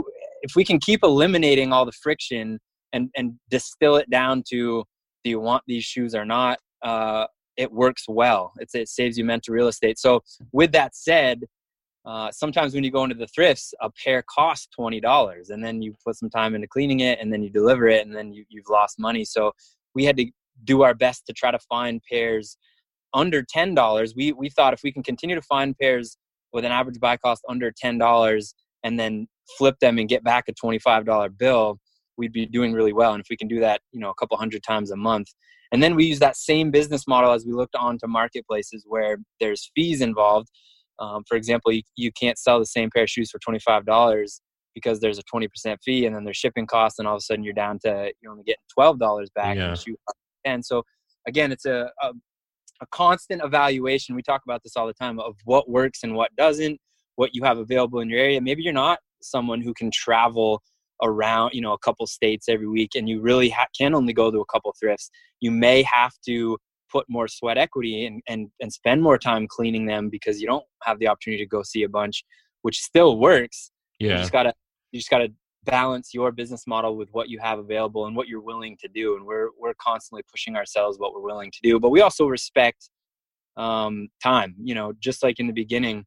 if 0.43 0.55
we 0.57 0.65
can 0.65 0.79
keep 0.79 1.01
eliminating 1.03 1.73
all 1.73 1.85
the 1.85 1.93
friction 1.93 2.59
and 2.93 3.11
and 3.17 3.35
distill 3.51 3.97
it 3.97 4.09
down 4.11 4.43
to 4.49 4.85
do 5.25 5.31
you 5.31 5.41
want 5.41 5.63
these 5.67 5.85
shoes 5.85 6.15
or 6.15 6.25
not 6.25 6.59
uh, 6.83 7.27
it 7.57 7.71
works 7.73 8.05
well 8.09 8.53
it's, 8.59 8.75
it 8.75 8.89
saves 8.89 9.17
you 9.17 9.25
mental 9.25 9.55
real 9.55 9.69
estate 9.69 9.99
so 9.99 10.23
with 10.53 10.73
that 10.73 10.95
said 10.95 11.43
uh, 12.07 12.31
sometimes 12.31 12.73
when 12.73 12.85
you 12.85 12.91
go 12.93 13.03
into 13.03 13.17
the 13.17 13.27
thrifts, 13.27 13.75
a 13.81 13.91
pair 13.91 14.23
costs 14.23 14.69
twenty 14.69 15.01
dollars, 15.01 15.51
and 15.51 15.63
then 15.63 15.83
you 15.83 15.93
put 16.07 16.17
some 16.17 16.31
time 16.31 16.55
into 16.55 16.69
cleaning 16.69 17.01
it, 17.01 17.19
and 17.21 17.33
then 17.33 17.43
you 17.43 17.51
deliver 17.51 17.89
it, 17.89 18.07
and 18.07 18.15
then 18.15 18.33
you, 18.33 18.45
you've 18.49 18.69
lost 18.69 18.97
money. 19.01 19.25
So 19.25 19.53
we 19.93 20.05
had 20.05 20.17
to 20.19 20.31
do 20.63 20.83
our 20.83 20.95
best 20.95 21.27
to 21.27 21.33
try 21.33 21.51
to 21.51 21.59
find 21.59 22.01
pairs 22.09 22.57
under 23.13 23.43
ten 23.43 23.75
dollars. 23.75 24.15
We 24.15 24.31
we 24.33 24.51
thought 24.51 24.73
if 24.73 24.85
we 24.85 24.93
can 24.93 25.03
continue 25.03 25.35
to 25.35 25.43
find 25.43 25.77
pairs 25.77 26.17
with 26.53 26.65
an 26.65 26.71
average 26.71 27.01
buy 27.01 27.17
cost 27.17 27.43
under 27.49 27.73
ten 27.73 27.99
dollars, 27.99 28.55
and 28.85 29.01
then 29.01 29.27
flip 29.59 29.77
them 29.81 29.99
and 29.99 30.09
get 30.09 30.25
back 30.25 30.45
a 30.49 30.53
twenty 30.53 30.79
five 30.79 31.05
dollar 31.05 31.29
bill, 31.29 31.79
we'd 32.17 32.33
be 32.33 32.47
doing 32.47 32.73
really 32.73 32.93
well. 32.93 33.13
And 33.13 33.21
if 33.21 33.27
we 33.31 33.37
can 33.37 33.49
do 33.49 33.61
that, 33.61 33.81
you 33.93 34.01
know, 34.01 34.11
a 34.11 34.15
couple 34.15 34.37
hundred 34.37 34.63
times 34.63 34.91
a 34.91 34.97
month, 34.97 35.29
and 35.73 35.83
then 35.83 35.95
we 35.95 36.05
use 36.05 36.19
that 36.21 36.37
same 36.37 36.71
business 36.71 37.07
model 37.07 37.33
as 37.33 37.45
we 37.45 37.53
looked 37.53 37.75
onto 37.75 38.07
marketplaces 38.07 38.85
where 38.87 39.19
there's 39.41 39.71
fees 39.75 40.01
involved. 40.01 40.49
Um, 40.99 41.25
for 41.29 41.37
example, 41.37 41.73
you, 41.73 41.83
you 41.97 42.11
can't 42.13 42.39
sell 42.39 42.59
the 42.59 42.67
same 42.67 42.89
pair 42.91 43.03
of 43.03 43.11
shoes 43.11 43.31
for 43.31 43.39
$25 43.39 44.41
because 44.75 45.01
there's 45.01 45.19
a 45.19 45.23
20% 45.25 45.77
fee 45.85 46.07
and 46.07 46.15
then 46.15 46.25
there's 46.25 46.37
shipping 46.37 46.67
costs 46.67 46.99
and 46.99 47.07
all 47.07 47.15
of 47.15 47.19
a 47.19 47.23
sudden 47.23 47.45
you're 47.45 47.53
down 47.53 47.79
to 47.81 48.13
you're 48.21 48.33
only 48.33 48.45
getting 48.45 48.61
$12 48.79 49.27
back 49.35 49.57
yeah. 49.57 49.75
and 50.45 50.65
so 50.65 50.83
again 51.27 51.51
it's 51.51 51.65
a, 51.65 51.91
a, 52.03 52.13
a 52.83 52.87
constant 52.93 53.43
evaluation. 53.43 54.15
We 54.15 54.23
talk 54.23 54.43
about 54.45 54.63
this 54.63 54.77
all 54.77 54.87
the 54.87 54.95
time 54.95 55.19
of 55.19 55.35
what 55.45 55.69
works 55.69 56.01
and 56.03 56.15
what 56.15 56.35
doesn't 56.37 56.79
what 57.17 57.31
you 57.35 57.43
have 57.45 57.57
available 57.59 58.01
in 58.01 58.11
your 58.11 58.21
area. 58.21 58.41
Maybe 58.41 58.63
you're 58.63 58.75
not 58.75 58.99
someone 59.31 59.61
who 59.61 59.75
can 59.75 59.91
travel 59.91 60.63
around 61.03 61.51
you 61.53 61.61
know 61.61 61.75
a 61.75 61.79
couple 61.79 62.07
states 62.07 62.49
every 62.49 62.69
week 62.69 62.95
and 62.95 63.09
you 63.09 63.21
really 63.21 63.51
ha- 63.51 63.67
can 63.79 63.95
only 63.95 64.13
go 64.13 64.31
to 64.31 64.41
a 64.41 64.47
couple 64.47 64.75
thrifts 64.81 65.11
you 65.41 65.51
may 65.51 65.83
have 65.83 66.13
to 66.25 66.57
put 66.91 67.05
more 67.09 67.29
sweat 67.29 67.59
equity 67.59 68.07
and, 68.07 68.23
and 68.29 68.49
and 68.61 68.73
spend 68.73 69.03
more 69.03 69.19
time 69.19 69.47
cleaning 69.47 69.85
them 69.85 70.09
because 70.09 70.41
you 70.41 70.47
don't 70.47 70.65
have 70.85 70.99
the 70.99 71.07
opportunity 71.07 71.43
to 71.43 71.49
go 71.49 71.63
see 71.63 71.83
a 71.83 71.89
bunch 71.89 72.25
which 72.67 72.81
still 72.83 73.19
works. 73.19 73.71
Yeah. 74.01 74.13
you 74.13 74.19
just 74.19 74.33
gotta 74.33 74.53
you 74.91 74.99
just 74.99 75.11
gotta 75.11 75.29
balance 75.63 76.11
your 76.13 76.33
business 76.33 76.67
model 76.67 76.97
with 76.97 77.09
what 77.13 77.29
you 77.29 77.39
have 77.39 77.61
available 77.61 78.07
and 78.07 78.17
what 78.17 78.27
you're 78.27 78.41
willing 78.41 78.77
to 78.81 78.89
do 78.89 79.17
and 79.17 79.25
we're 79.25 79.51
we're 79.59 79.75
constantly 79.81 80.23
pushing 80.31 80.57
ourselves 80.57 80.99
what 80.99 81.13
we're 81.15 81.21
willing 81.21 81.51
to 81.51 81.59
do 81.63 81.79
but 81.79 81.91
we 81.91 82.01
also 82.01 82.27
respect 82.27 82.91
um, 83.57 84.09
time 84.23 84.55
you 84.63 84.75
know 84.75 84.93
just 85.01 85.23
like 85.23 85.39
in 85.41 85.47
the 85.47 85.53
beginning 85.53 86.05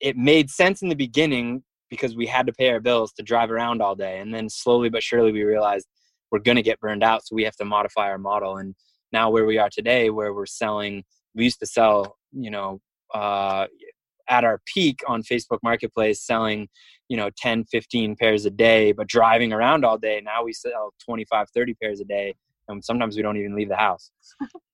it 0.00 0.16
made 0.16 0.50
sense 0.50 0.82
in 0.82 0.88
the 0.88 0.96
beginning 0.96 1.62
because 1.90 2.16
we 2.16 2.26
had 2.26 2.46
to 2.46 2.52
pay 2.52 2.70
our 2.70 2.80
bills 2.80 3.12
to 3.12 3.22
drive 3.22 3.50
around 3.50 3.82
all 3.82 3.94
day. 3.94 4.20
And 4.20 4.32
then 4.32 4.48
slowly 4.48 4.88
but 4.88 5.02
surely 5.02 5.32
we 5.32 5.42
realized 5.42 5.86
we're 6.30 6.40
going 6.40 6.56
to 6.56 6.62
get 6.62 6.80
burned 6.80 7.02
out 7.02 7.26
so 7.26 7.34
we 7.34 7.44
have 7.44 7.56
to 7.56 7.64
modify 7.64 8.08
our 8.08 8.18
model. 8.18 8.58
And 8.58 8.74
now 9.12 9.30
where 9.30 9.46
we 9.46 9.58
are 9.58 9.70
today 9.70 10.10
where 10.10 10.34
we're 10.34 10.46
selling 10.46 11.04
we 11.34 11.44
used 11.44 11.60
to 11.60 11.66
sell 11.66 12.16
you 12.32 12.50
know 12.50 12.80
uh, 13.14 13.66
at 14.28 14.44
our 14.44 14.60
peak 14.66 15.00
on 15.06 15.22
facebook 15.22 15.58
marketplace 15.62 16.24
selling 16.24 16.68
you 17.08 17.16
know 17.16 17.30
10 17.38 17.64
15 17.64 18.16
pairs 18.16 18.44
a 18.44 18.50
day 18.50 18.92
but 18.92 19.06
driving 19.06 19.52
around 19.52 19.84
all 19.84 19.98
day 19.98 20.20
now 20.24 20.44
we 20.44 20.52
sell 20.52 20.92
25 21.04 21.46
30 21.54 21.74
pairs 21.74 22.00
a 22.00 22.04
day 22.04 22.34
and 22.68 22.84
sometimes 22.84 23.16
we 23.16 23.22
don't 23.22 23.38
even 23.38 23.54
leave 23.56 23.70
the 23.70 23.76
house. 23.76 24.10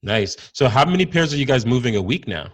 Nice. 0.03 0.37
So 0.53 0.69
how 0.69 0.85
many 0.85 1.07
pairs 1.07 1.33
are 1.33 1.37
you 1.37 1.47
guys 1.47 1.65
moving 1.65 1.95
a 1.95 2.03
week 2.03 2.27
now 2.27 2.53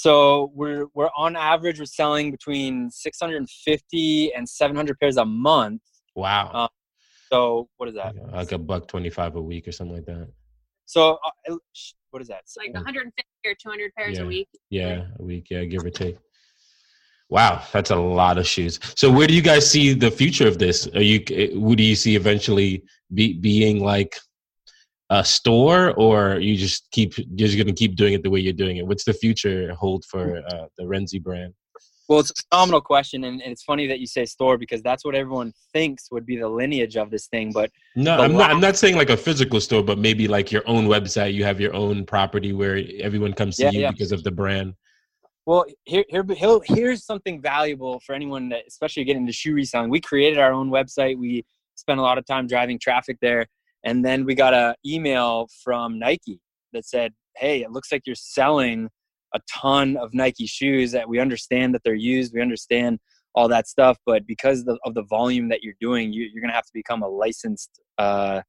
so 0.00 0.52
we're 0.54 0.86
we're 0.94 1.10
on 1.16 1.36
average 1.36 1.78
we're 1.78 1.84
selling 1.84 2.30
between 2.30 2.90
650 2.90 4.32
and 4.34 4.48
700 4.48 4.98
pairs 4.98 5.16
a 5.16 5.24
month 5.24 5.82
wow 6.14 6.50
um, 6.52 6.68
so 7.30 7.68
what 7.76 7.88
is 7.88 7.94
that? 7.94 8.14
Like 8.32 8.52
a 8.52 8.58
buck 8.58 8.88
twenty 8.88 9.10
five 9.10 9.36
a 9.36 9.42
week 9.42 9.68
or 9.68 9.72
something 9.72 9.96
like 9.96 10.06
that. 10.06 10.28
So 10.86 11.18
uh, 11.48 11.56
what 12.10 12.22
is 12.22 12.28
that? 12.28 12.40
It's 12.40 12.56
like 12.56 12.72
150 12.72 13.12
or 13.44 13.54
200 13.54 13.94
pairs 13.94 14.16
yeah. 14.16 14.24
a 14.24 14.26
week. 14.26 14.48
Yeah, 14.70 15.06
a 15.18 15.22
week. 15.22 15.48
Yeah, 15.50 15.64
give 15.64 15.84
or 15.84 15.90
take. 15.90 16.16
Wow, 17.28 17.62
that's 17.72 17.90
a 17.90 17.96
lot 17.96 18.38
of 18.38 18.46
shoes. 18.46 18.80
So 18.96 19.12
where 19.12 19.26
do 19.26 19.34
you 19.34 19.42
guys 19.42 19.70
see 19.70 19.92
the 19.92 20.10
future 20.10 20.48
of 20.48 20.58
this? 20.58 20.86
Are 20.94 21.02
you 21.02 21.22
eh, 21.30 21.48
who 21.52 21.76
do 21.76 21.82
you 21.82 21.94
see 21.94 22.16
eventually 22.16 22.84
be, 23.12 23.34
being 23.34 23.84
like 23.84 24.18
a 25.10 25.24
store 25.24 25.92
or 25.94 26.38
you 26.38 26.56
just 26.56 26.90
keep 26.90 27.16
you're 27.16 27.48
just 27.48 27.56
going 27.56 27.66
to 27.66 27.72
keep 27.72 27.96
doing 27.96 28.12
it 28.12 28.22
the 28.22 28.30
way 28.30 28.40
you're 28.40 28.52
doing 28.52 28.76
it? 28.76 28.86
What's 28.86 29.04
the 29.04 29.14
future 29.14 29.74
hold 29.74 30.04
for 30.04 30.42
uh, 30.50 30.66
the 30.76 30.84
Rnzy 30.84 31.22
brand? 31.22 31.54
Well, 32.08 32.20
it's 32.20 32.30
a 32.30 32.34
phenomenal 32.50 32.80
question, 32.80 33.24
and, 33.24 33.42
and, 33.42 33.52
it's 33.52 33.64
funny 33.64 33.86
that 33.86 34.00
you 34.00 34.06
say 34.06 34.24
store 34.24 34.56
because 34.56 34.80
that's 34.80 35.04
what 35.04 35.14
everyone 35.14 35.52
thinks 35.74 36.10
would 36.10 36.24
be 36.24 36.38
the 36.38 36.48
lineage 36.48 36.96
of 36.96 37.10
this 37.10 37.26
thing. 37.26 37.52
But 37.52 37.70
no, 37.96 38.16
I'm 38.16 38.32
not. 38.32 38.50
I'm 38.50 38.60
not 38.60 38.76
saying 38.76 38.96
like 38.96 39.10
a 39.10 39.16
physical 39.16 39.60
store, 39.60 39.82
but 39.82 39.98
maybe 39.98 40.26
like 40.26 40.50
your 40.50 40.62
own 40.66 40.86
website. 40.86 41.34
You 41.34 41.44
have 41.44 41.60
your 41.60 41.74
own 41.74 42.06
property 42.06 42.54
where 42.54 42.82
everyone 43.00 43.34
comes 43.34 43.56
to 43.56 43.64
yeah, 43.64 43.70
you 43.70 43.80
yeah. 43.80 43.90
because 43.90 44.10
of 44.10 44.24
the 44.24 44.30
brand. 44.30 44.72
Well, 45.44 45.66
here, 45.84 46.04
here, 46.08 46.24
here's 46.64 47.04
something 47.04 47.40
valuable 47.42 48.00
for 48.00 48.14
anyone 48.14 48.48
that, 48.50 48.64
especially 48.66 49.04
getting 49.04 49.22
into 49.22 49.32
shoe 49.32 49.54
reselling. 49.54 49.90
We 49.90 50.00
created 50.00 50.38
our 50.38 50.52
own 50.52 50.70
website. 50.70 51.18
We 51.18 51.44
spent 51.74 51.98
a 51.98 52.02
lot 52.02 52.18
of 52.18 52.26
time 52.26 52.46
driving 52.46 52.78
traffic 52.78 53.18
there, 53.20 53.46
and 53.84 54.04
then 54.04 54.24
we 54.24 54.34
got 54.34 54.54
an 54.54 54.74
email 54.86 55.48
from 55.62 55.98
Nike 55.98 56.40
that 56.72 56.84
said, 56.84 57.12
"Hey, 57.36 57.62
it 57.62 57.70
looks 57.70 57.92
like 57.92 58.02
you're 58.06 58.16
selling." 58.16 58.88
a 59.34 59.40
ton 59.50 59.96
of 59.98 60.14
Nike 60.14 60.46
shoes 60.46 60.92
that 60.92 61.06
we 61.06 61.20
understand 61.20 61.74
that 61.74 61.82
they're 61.84 61.94
used. 61.94 62.32
We 62.32 62.40
understand 62.40 62.98
all 63.34 63.48
that 63.48 63.68
stuff, 63.68 63.98
but 64.06 64.26
because 64.26 64.60
of 64.60 64.66
the, 64.66 64.78
of 64.84 64.94
the 64.94 65.02
volume 65.02 65.48
that 65.50 65.62
you're 65.62 65.74
doing, 65.80 66.12
you, 66.12 66.26
are 66.26 66.40
going 66.40 66.48
to 66.48 66.54
have 66.54 66.64
to 66.64 66.72
become 66.72 67.02
a 67.02 67.08
licensed 67.08 67.80
uh, 67.98 68.40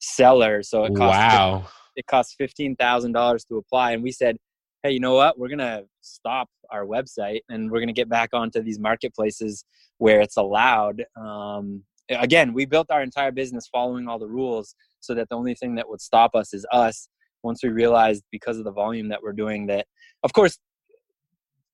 seller. 0.00 0.62
So 0.62 0.84
it 0.84 0.94
costs 0.94 1.18
wow. 1.18 1.66
it 1.96 2.06
costs 2.06 2.34
fifteen 2.36 2.76
thousand 2.76 3.12
dollars 3.12 3.44
to 3.46 3.56
apply, 3.56 3.92
and 3.92 4.02
we 4.02 4.12
said, 4.12 4.36
hey, 4.82 4.92
you 4.92 5.00
know 5.00 5.14
what? 5.14 5.38
We're 5.38 5.48
going 5.48 5.58
to 5.58 5.84
stop 6.02 6.48
our 6.70 6.84
website 6.84 7.40
and 7.48 7.70
we're 7.70 7.78
going 7.78 7.88
to 7.88 7.94
get 7.94 8.08
back 8.08 8.30
onto 8.32 8.62
these 8.62 8.78
marketplaces 8.78 9.64
where 9.98 10.20
it's 10.20 10.36
allowed. 10.36 11.04
Um, 11.20 11.82
again, 12.10 12.52
we 12.52 12.64
built 12.64 12.90
our 12.90 13.02
entire 13.02 13.32
business 13.32 13.68
following 13.70 14.08
all 14.08 14.18
the 14.18 14.28
rules 14.28 14.74
so 15.00 15.14
that 15.14 15.28
the 15.28 15.36
only 15.36 15.54
thing 15.54 15.74
that 15.76 15.88
would 15.88 16.00
stop 16.00 16.34
us 16.34 16.52
is 16.54 16.66
us 16.72 17.08
once 17.42 17.62
we 17.62 17.68
realized 17.68 18.24
because 18.30 18.58
of 18.58 18.64
the 18.64 18.72
volume 18.72 19.08
that 19.08 19.22
we're 19.22 19.32
doing 19.32 19.66
that 19.66 19.86
of 20.22 20.32
course 20.32 20.58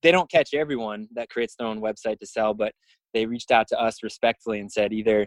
they 0.03 0.11
don't 0.11 0.31
catch 0.31 0.53
everyone 0.53 1.09
that 1.15 1.31
creates 1.31 1.55
their 1.57 1.67
own 1.67 1.81
website 1.81 2.19
to 2.19 2.27
sell 2.27 2.55
but 2.55 2.73
they 3.13 3.27
reached 3.27 3.51
out 3.51 3.67
to 3.69 3.81
us 3.81 4.03
respectfully 4.03 4.61
and 4.61 4.71
said 4.71 4.93
either 4.93 5.27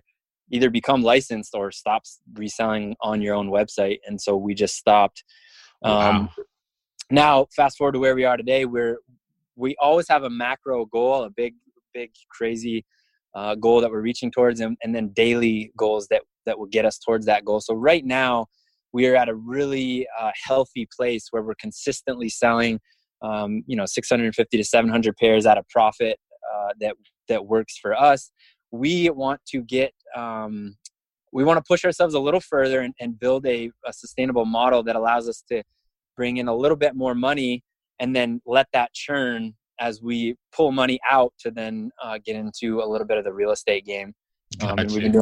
either 0.52 0.70
become 0.70 1.02
licensed 1.02 1.54
or 1.54 1.72
stop 1.72 2.04
reselling 2.36 2.96
on 3.02 3.22
your 3.22 3.36
own 3.36 3.50
website 3.50 3.98
and 4.08 4.20
so 4.20 4.36
we 4.38 4.54
just 4.54 4.76
stopped 4.76 5.24
wow. 5.82 6.12
um, 6.12 6.30
now 7.10 7.46
fast 7.56 7.78
forward 7.78 7.94
to 7.94 8.00
where 8.00 8.16
we 8.16 8.24
are 8.24 8.38
today 8.38 8.66
we're 8.66 8.98
we 9.56 9.76
always 9.82 10.08
have 10.08 10.24
a 10.24 10.30
macro 10.30 10.86
goal 10.86 11.24
a 11.24 11.30
big 11.30 11.56
big 11.94 12.12
crazy 12.30 12.86
uh, 13.38 13.54
goal 13.54 13.80
that 13.82 13.92
we're 13.92 14.02
reaching 14.02 14.32
towards 14.32 14.60
and, 14.62 14.76
and 14.82 14.96
then 14.96 15.10
daily 15.10 15.72
goals 15.78 16.08
that 16.08 16.24
that 16.48 16.58
will 16.58 16.66
get 16.66 16.86
us 16.86 16.98
towards 16.98 17.26
that 17.28 17.46
goal. 17.46 17.60
So 17.60 17.76
right 17.76 18.04
now 18.04 18.48
we 18.94 19.06
are 19.08 19.16
at 19.16 19.30
a 19.30 19.36
really 19.36 20.08
uh, 20.20 20.32
healthy 20.44 20.88
place 20.98 21.28
where 21.30 21.44
we're 21.44 21.62
consistently 21.62 22.30
selling 22.30 22.80
um, 23.22 23.64
you 23.68 23.76
know 23.76 23.86
650 23.86 24.58
to 24.58 24.64
700 24.64 25.16
pairs 25.18 25.46
at 25.46 25.58
a 25.58 25.64
profit 25.70 26.18
uh, 26.52 26.70
that 26.80 26.96
that 27.28 27.46
works 27.46 27.78
for 27.78 27.94
us. 27.94 28.32
We 28.72 29.10
want 29.12 29.42
to 29.50 29.62
get 29.62 29.94
um, 30.16 30.76
we 31.32 31.44
want 31.44 31.58
to 31.58 31.64
push 31.68 31.86
ourselves 31.86 32.16
a 32.16 32.20
little 32.20 32.40
further 32.40 32.82
and, 32.82 32.96
and 33.00 33.20
build 33.20 33.46
a, 33.46 33.70
a, 33.86 33.94
sustainable 33.94 34.46
model 34.46 34.82
that 34.84 34.96
allows 34.96 35.30
us 35.30 35.44
to 35.50 35.62
bring 36.16 36.38
in 36.38 36.48
a 36.48 36.56
little 36.56 36.78
bit 36.78 36.96
more 36.96 37.14
money 37.14 37.64
and 38.00 38.16
then 38.16 38.42
let 38.48 38.68
that 38.74 38.94
churn 38.94 39.54
as 39.80 40.02
we 40.02 40.36
pull 40.52 40.72
money 40.72 41.00
out 41.10 41.34
to 41.40 41.52
then 41.52 41.92
uh, 42.02 42.18
get 42.24 42.36
into 42.36 42.82
a 42.82 42.88
little 42.88 43.08
bit 43.08 43.18
of 43.18 43.24
the 43.24 43.34
real 43.34 43.52
estate 43.52 43.86
game 43.86 44.14
um, 44.62 44.76
doing, 44.76 45.22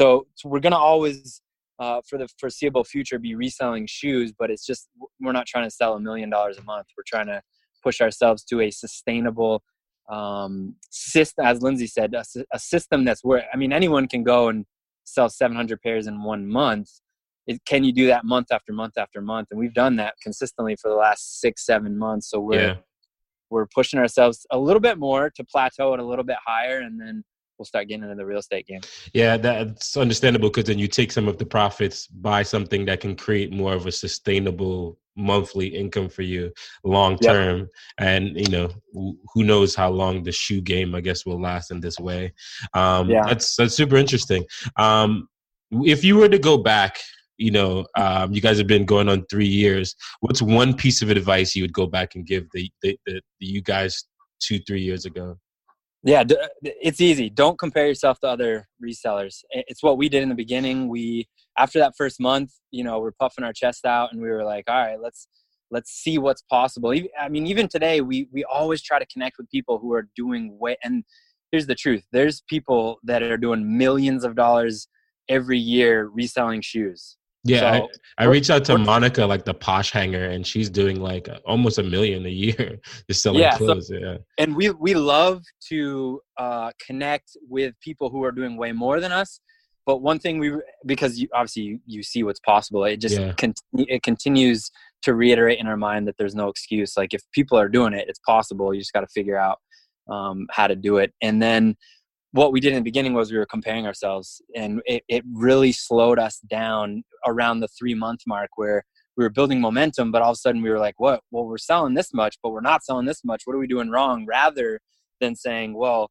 so, 0.00 0.26
so 0.34 0.48
we're 0.48 0.60
going 0.60 0.72
to 0.72 0.78
always 0.78 1.42
uh, 1.78 2.00
for 2.08 2.18
the 2.18 2.28
foreseeable 2.38 2.84
future 2.84 3.18
be 3.18 3.34
reselling 3.34 3.86
shoes, 3.86 4.32
but 4.38 4.50
it's 4.50 4.64
just 4.64 4.88
we're 5.20 5.32
not 5.32 5.46
trying 5.46 5.64
to 5.64 5.70
sell 5.70 5.94
a 5.94 6.00
million 6.00 6.30
dollars 6.30 6.58
a 6.58 6.62
month. 6.62 6.86
We're 6.96 7.04
trying 7.06 7.26
to 7.26 7.42
push 7.82 8.00
ourselves 8.00 8.44
to 8.44 8.60
a 8.60 8.70
sustainable 8.70 9.62
um, 10.10 10.76
system, 10.90 11.44
as 11.46 11.62
Lindsay 11.62 11.86
said, 11.86 12.14
a, 12.14 12.24
a, 12.52 12.58
system 12.58 13.04
that's 13.04 13.22
where 13.24 13.46
I 13.52 13.56
mean 13.56 13.72
anyone 13.72 14.08
can 14.08 14.22
go 14.22 14.48
and 14.48 14.66
sell 15.04 15.28
700 15.28 15.80
pairs 15.80 16.06
in 16.06 16.22
one 16.22 16.46
month. 16.46 16.90
It, 17.46 17.64
can 17.64 17.84
you 17.84 17.92
do 17.92 18.06
that 18.08 18.24
month 18.24 18.48
after 18.52 18.72
month 18.72 18.98
after 18.98 19.20
month? 19.20 19.48
And 19.50 19.58
we've 19.58 19.74
done 19.74 19.96
that 19.96 20.14
consistently 20.22 20.76
for 20.76 20.90
the 20.90 20.96
last 20.96 21.40
six, 21.40 21.64
seven 21.64 21.96
months. 21.96 22.28
So 22.28 22.40
we're 22.40 22.60
yeah. 22.60 22.74
We're 23.50 23.66
pushing 23.66 23.98
ourselves 23.98 24.46
a 24.50 24.58
little 24.58 24.80
bit 24.80 24.98
more 24.98 25.30
to 25.30 25.44
plateau 25.44 25.92
at 25.94 26.00
a 26.00 26.04
little 26.04 26.24
bit 26.24 26.36
higher, 26.44 26.78
and 26.78 27.00
then 27.00 27.24
we'll 27.58 27.66
start 27.66 27.88
getting 27.88 28.04
into 28.04 28.14
the 28.14 28.24
real 28.24 28.38
estate 28.38 28.66
game. 28.66 28.80
Yeah, 29.12 29.36
that's 29.36 29.96
understandable 29.96 30.48
because 30.48 30.64
then 30.64 30.78
you 30.78 30.88
take 30.88 31.12
some 31.12 31.28
of 31.28 31.38
the 31.38 31.44
profits, 31.44 32.06
buy 32.06 32.42
something 32.42 32.86
that 32.86 33.00
can 33.00 33.14
create 33.14 33.52
more 33.52 33.74
of 33.74 33.86
a 33.86 33.92
sustainable 33.92 34.98
monthly 35.16 35.66
income 35.66 36.08
for 36.08 36.22
you 36.22 36.52
long 36.84 37.18
term 37.18 37.58
yep. 37.58 37.68
and 37.98 38.40
you 38.40 38.48
know 38.48 38.70
who 38.92 39.44
knows 39.44 39.74
how 39.74 39.90
long 39.90 40.22
the 40.22 40.32
shoe 40.32 40.60
game 40.60 40.94
i 40.94 41.00
guess 41.00 41.26
will 41.26 41.40
last 41.40 41.70
in 41.70 41.80
this 41.80 41.98
way 41.98 42.32
um 42.74 43.10
yeah. 43.10 43.24
that's 43.26 43.56
that's 43.56 43.74
super 43.74 43.96
interesting 43.96 44.44
um 44.76 45.28
if 45.72 46.04
you 46.04 46.16
were 46.16 46.28
to 46.28 46.38
go 46.38 46.56
back 46.56 46.98
you 47.40 47.50
know 47.50 47.86
um 47.96 48.32
you 48.32 48.40
guys 48.40 48.58
have 48.58 48.66
been 48.66 48.84
going 48.84 49.08
on 49.08 49.24
three 49.30 49.46
years. 49.48 49.96
What's 50.20 50.42
one 50.42 50.74
piece 50.74 51.02
of 51.02 51.10
advice 51.10 51.56
you 51.56 51.62
would 51.62 51.72
go 51.72 51.86
back 51.86 52.14
and 52.14 52.26
give 52.26 52.46
the 52.52 52.70
the, 52.82 52.96
the, 53.06 53.20
the 53.40 53.46
you 53.46 53.62
guys 53.62 54.04
two 54.40 54.60
three 54.60 54.82
years 54.82 55.06
ago? 55.06 55.36
Yeah 56.04 56.22
it's 56.62 57.00
easy. 57.00 57.30
Don't 57.30 57.58
compare 57.58 57.86
yourself 57.86 58.20
to 58.20 58.28
other 58.28 58.68
resellers. 58.84 59.38
It's 59.50 59.82
what 59.82 59.96
we 59.98 60.08
did 60.08 60.22
in 60.22 60.28
the 60.28 60.34
beginning. 60.34 60.88
We 60.88 61.28
after 61.58 61.78
that 61.78 61.94
first 61.96 62.20
month 62.20 62.52
you 62.70 62.84
know 62.84 63.00
we're 63.00 63.12
puffing 63.12 63.44
our 63.44 63.54
chest 63.54 63.86
out 63.86 64.12
and 64.12 64.20
we 64.20 64.28
were 64.28 64.44
like 64.44 64.64
all 64.68 64.76
right 64.76 65.00
let's 65.00 65.26
let's 65.70 65.90
see 65.90 66.18
what's 66.18 66.42
possible. 66.42 66.94
I 67.18 67.28
mean 67.30 67.46
even 67.46 67.68
today 67.68 68.02
we 68.02 68.28
we 68.32 68.44
always 68.44 68.82
try 68.82 68.98
to 68.98 69.06
connect 69.06 69.38
with 69.38 69.50
people 69.50 69.78
who 69.78 69.94
are 69.94 70.08
doing 70.14 70.58
way 70.58 70.76
and 70.84 71.04
here's 71.50 71.66
the 71.66 71.74
truth. 71.74 72.04
There's 72.12 72.42
people 72.48 73.00
that 73.02 73.22
are 73.22 73.38
doing 73.38 73.76
millions 73.78 74.24
of 74.24 74.36
dollars 74.36 74.88
every 75.28 75.58
year 75.58 76.08
reselling 76.12 76.60
shoes 76.60 77.16
yeah, 77.44 77.60
so, 77.60 77.88
I, 78.18 78.24
I 78.24 78.26
reached 78.26 78.50
out 78.50 78.64
to 78.66 78.76
Monica, 78.76 79.24
like 79.24 79.44
the 79.44 79.54
posh 79.54 79.92
hanger, 79.92 80.26
and 80.26 80.46
she's 80.46 80.68
doing 80.68 81.00
like 81.00 81.28
almost 81.46 81.78
a 81.78 81.82
million 81.82 82.26
a 82.26 82.30
year 82.30 82.78
just 83.08 83.22
selling 83.22 83.40
yeah, 83.40 83.56
clothes. 83.56 83.88
So, 83.88 83.94
yeah, 83.94 84.16
and 84.38 84.54
we 84.54 84.70
we 84.70 84.94
love 84.94 85.42
to 85.68 86.20
uh, 86.36 86.72
connect 86.84 87.36
with 87.48 87.74
people 87.80 88.10
who 88.10 88.24
are 88.24 88.32
doing 88.32 88.56
way 88.56 88.72
more 88.72 89.00
than 89.00 89.10
us. 89.12 89.40
But 89.86 90.02
one 90.02 90.18
thing 90.18 90.38
we 90.38 90.52
because 90.84 91.18
you, 91.18 91.28
obviously 91.34 91.62
you, 91.62 91.80
you 91.86 92.02
see 92.02 92.22
what's 92.22 92.40
possible, 92.40 92.84
it 92.84 92.98
just 92.98 93.18
yeah. 93.18 93.32
con- 93.32 93.54
it 93.72 94.02
continues 94.02 94.70
to 95.02 95.14
reiterate 95.14 95.58
in 95.58 95.66
our 95.66 95.78
mind 95.78 96.06
that 96.08 96.16
there's 96.18 96.34
no 96.34 96.48
excuse. 96.48 96.96
Like 96.96 97.14
if 97.14 97.22
people 97.32 97.58
are 97.58 97.70
doing 97.70 97.94
it, 97.94 98.06
it's 98.06 98.20
possible. 98.20 98.74
You 98.74 98.80
just 98.80 98.92
got 98.92 99.00
to 99.00 99.08
figure 99.08 99.38
out 99.38 99.58
um, 100.10 100.46
how 100.50 100.66
to 100.66 100.76
do 100.76 100.98
it, 100.98 101.14
and 101.22 101.40
then 101.40 101.76
what 102.32 102.52
we 102.52 102.60
did 102.60 102.72
in 102.72 102.76
the 102.76 102.82
beginning 102.82 103.14
was 103.14 103.32
we 103.32 103.38
were 103.38 103.46
comparing 103.46 103.86
ourselves 103.86 104.40
and 104.54 104.80
it, 104.86 105.02
it 105.08 105.24
really 105.32 105.72
slowed 105.72 106.18
us 106.18 106.38
down 106.48 107.02
around 107.26 107.60
the 107.60 107.68
three 107.68 107.94
month 107.94 108.20
mark 108.26 108.50
where 108.56 108.84
we 109.16 109.24
were 109.24 109.30
building 109.30 109.60
momentum 109.60 110.12
but 110.12 110.22
all 110.22 110.30
of 110.30 110.34
a 110.34 110.38
sudden 110.38 110.62
we 110.62 110.70
were 110.70 110.78
like 110.78 110.94
what? 110.98 111.20
Well 111.30 111.44
we're 111.44 111.58
selling 111.58 111.94
this 111.94 112.14
much 112.14 112.36
but 112.42 112.50
we're 112.50 112.60
not 112.60 112.84
selling 112.84 113.06
this 113.06 113.24
much. 113.24 113.42
What 113.44 113.56
are 113.56 113.58
we 113.58 113.66
doing 113.66 113.90
wrong? 113.90 114.26
Rather 114.26 114.80
than 115.20 115.34
saying 115.34 115.74
well 115.74 116.10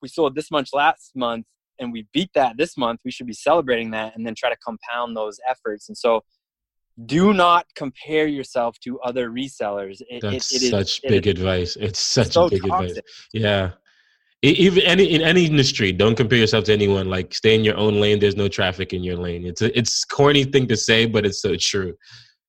we 0.00 0.08
sold 0.08 0.34
this 0.34 0.50
much 0.50 0.70
last 0.72 1.12
month 1.14 1.46
and 1.78 1.92
we 1.92 2.06
beat 2.12 2.30
that 2.34 2.56
this 2.56 2.76
month 2.76 3.00
we 3.04 3.10
should 3.10 3.26
be 3.26 3.34
celebrating 3.34 3.90
that 3.90 4.16
and 4.16 4.26
then 4.26 4.34
try 4.34 4.48
to 4.48 4.56
compound 4.64 5.16
those 5.16 5.38
efforts. 5.48 5.88
And 5.88 5.96
so 5.96 6.22
do 7.06 7.34
not 7.34 7.66
compare 7.74 8.26
yourself 8.28 8.78
to 8.84 9.00
other 9.00 9.28
resellers. 9.28 10.00
It, 10.08 10.22
that's 10.22 10.54
it, 10.54 10.62
it 10.62 10.70
such 10.70 11.02
big 11.02 11.26
advice. 11.26 11.76
It's 11.76 11.98
such 11.98 12.32
so 12.32 12.48
big 12.48 12.62
toxic. 12.62 12.98
advice 12.98 13.02
yeah 13.32 13.72
even 14.50 14.82
any 14.82 15.04
in 15.04 15.22
any 15.22 15.46
industry 15.46 15.90
don't 15.92 16.16
compare 16.16 16.38
yourself 16.38 16.64
to 16.64 16.72
anyone. 16.72 17.08
Like 17.08 17.34
stay 17.34 17.54
in 17.54 17.64
your 17.64 17.76
own 17.76 18.00
lane. 18.00 18.18
There's 18.18 18.36
no 18.36 18.48
traffic 18.48 18.92
in 18.92 19.02
your 19.02 19.16
lane. 19.16 19.46
It's 19.46 19.62
a 19.62 19.76
it's 19.76 20.04
corny 20.04 20.44
thing 20.44 20.68
to 20.68 20.76
say 20.76 21.06
but 21.06 21.24
it's 21.24 21.40
so 21.40 21.56
true. 21.56 21.94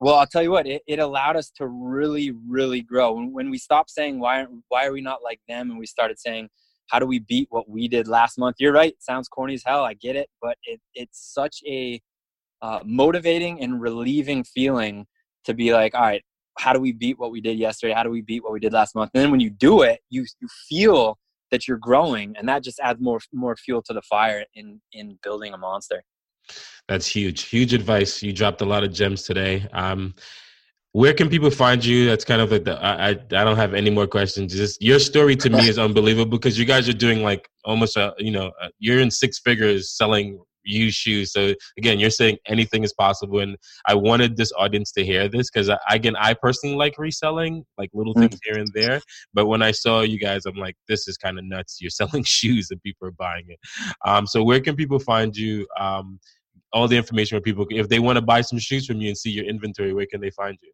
Well 0.01 0.15
i'll 0.15 0.27
tell 0.27 0.43
you 0.43 0.51
what 0.51 0.67
it, 0.67 0.81
it 0.87 0.99
allowed 0.99 1.37
us 1.37 1.51
to 1.57 1.67
really 1.67 2.33
really 2.47 2.81
grow. 2.81 3.13
When, 3.13 3.31
when 3.31 3.49
we 3.49 3.57
stopped 3.57 3.91
saying 3.91 4.19
why 4.19 4.45
why 4.69 4.85
are 4.85 4.91
we 4.91 5.01
not 5.01 5.23
like 5.23 5.39
them? 5.47 5.69
and 5.69 5.79
we 5.79 5.85
started 5.85 6.19
saying 6.19 6.49
how 6.89 6.99
do 6.99 7.05
we 7.05 7.19
beat 7.19 7.47
what 7.49 7.69
we 7.69 7.87
did 7.87 8.07
last 8.07 8.37
month? 8.37 8.57
You're 8.59 8.73
right. 8.73 8.93
Sounds 8.99 9.27
corny 9.27 9.55
as 9.55 9.63
hell. 9.65 9.83
I 9.83 9.95
get 9.95 10.15
it. 10.15 10.29
But 10.39 10.55
it, 10.65 10.79
it's 10.93 11.33
such 11.33 11.61
a 11.65 11.99
uh, 12.61 12.79
motivating 12.85 13.61
and 13.61 13.81
relieving 13.81 14.43
feeling 14.43 15.07
to 15.45 15.53
be 15.53 15.73
like 15.73 15.95
all 15.95 16.01
right 16.01 16.23
how 16.57 16.71
do 16.71 16.79
we 16.79 16.93
beat 16.93 17.19
what 17.19 17.31
we 17.31 17.41
did 17.41 17.57
yesterday? 17.57 17.93
How 17.93 18.03
do 18.03 18.09
we 18.09 18.21
beat 18.21 18.41
what 18.41 18.53
we 18.53 18.61
did 18.61 18.71
last 18.71 18.95
month? 18.95 19.11
And 19.13 19.21
then 19.21 19.31
when 19.31 19.39
you 19.39 19.49
do 19.49 19.81
it 19.83 20.01
you 20.09 20.25
you 20.41 20.47
feel 20.69 21.17
that 21.51 21.67
you're 21.67 21.77
growing 21.77 22.35
and 22.37 22.47
that 22.49 22.63
just 22.63 22.79
adds 22.79 22.99
more 23.01 23.19
more 23.33 23.55
fuel 23.55 23.81
to 23.83 23.93
the 23.93 24.01
fire 24.01 24.45
in 24.55 24.81
in 24.93 25.17
building 25.23 25.53
a 25.53 25.57
monster. 25.57 26.03
That's 26.87 27.07
huge 27.07 27.43
huge 27.43 27.73
advice. 27.73 28.21
You 28.21 28.33
dropped 28.33 28.61
a 28.61 28.65
lot 28.65 28.83
of 28.83 28.93
gems 28.93 29.23
today. 29.23 29.67
Um 29.73 30.15
where 30.91 31.13
can 31.13 31.27
people 31.27 31.51
find 31.51 31.83
you? 31.83 32.05
That's 32.05 32.23
kind 32.23 32.41
of 32.41 32.51
like 32.51 32.63
the 32.63 32.81
i 32.81 33.09
i, 33.09 33.09
I 33.09 33.43
don't 33.43 33.57
have 33.57 33.73
any 33.73 33.89
more 33.89 34.07
questions. 34.07 34.53
Just 34.53 34.81
your 34.81 34.99
story 34.99 35.35
to 35.37 35.49
me 35.49 35.67
is 35.67 35.77
unbelievable 35.87 36.37
because 36.37 36.57
you 36.57 36.65
guys 36.65 36.87
are 36.87 36.93
doing 36.93 37.23
like 37.23 37.49
almost 37.65 37.97
a 37.97 38.13
you 38.17 38.31
know 38.31 38.51
a, 38.61 38.69
you're 38.79 38.99
in 38.99 39.11
six 39.11 39.39
figures 39.39 39.89
selling 39.89 40.39
use 40.65 40.95
shoes. 40.95 41.31
So 41.31 41.53
again, 41.77 41.99
you're 41.99 42.09
saying 42.09 42.37
anything 42.47 42.83
is 42.83 42.93
possible, 42.93 43.39
and 43.39 43.57
I 43.87 43.95
wanted 43.95 44.35
this 44.35 44.51
audience 44.57 44.91
to 44.93 45.05
hear 45.05 45.29
this 45.29 45.49
because 45.49 45.69
I, 45.69 45.77
again, 45.89 46.15
I 46.17 46.33
personally 46.33 46.75
like 46.75 46.97
reselling, 46.97 47.65
like 47.77 47.89
little 47.93 48.13
mm. 48.15 48.21
things 48.21 48.39
here 48.43 48.57
and 48.57 48.69
there. 48.73 49.01
But 49.33 49.47
when 49.47 49.61
I 49.61 49.71
saw 49.71 50.01
you 50.01 50.19
guys, 50.19 50.45
I'm 50.45 50.55
like, 50.55 50.75
this 50.87 51.07
is 51.07 51.17
kind 51.17 51.37
of 51.37 51.45
nuts. 51.45 51.79
You're 51.79 51.89
selling 52.01 52.23
shoes 52.23 52.71
and 52.71 52.81
people 52.81 53.07
are 53.07 53.11
buying 53.11 53.45
it. 53.47 53.59
Um, 54.05 54.27
so 54.27 54.43
where 54.43 54.59
can 54.59 54.75
people 54.75 54.99
find 54.99 55.35
you? 55.35 55.67
Um, 55.79 56.19
all 56.73 56.89
the 56.89 56.97
information 56.97 57.37
where 57.37 57.41
people, 57.41 57.65
if 57.69 57.87
they 57.87 57.99
want 57.99 58.17
to 58.17 58.21
buy 58.21 58.41
some 58.41 58.59
shoes 58.59 58.85
from 58.85 58.99
you 58.99 59.07
and 59.07 59.17
see 59.17 59.29
your 59.29 59.45
inventory, 59.45 59.93
where 59.93 60.05
can 60.05 60.19
they 60.19 60.31
find 60.31 60.57
you? 60.61 60.71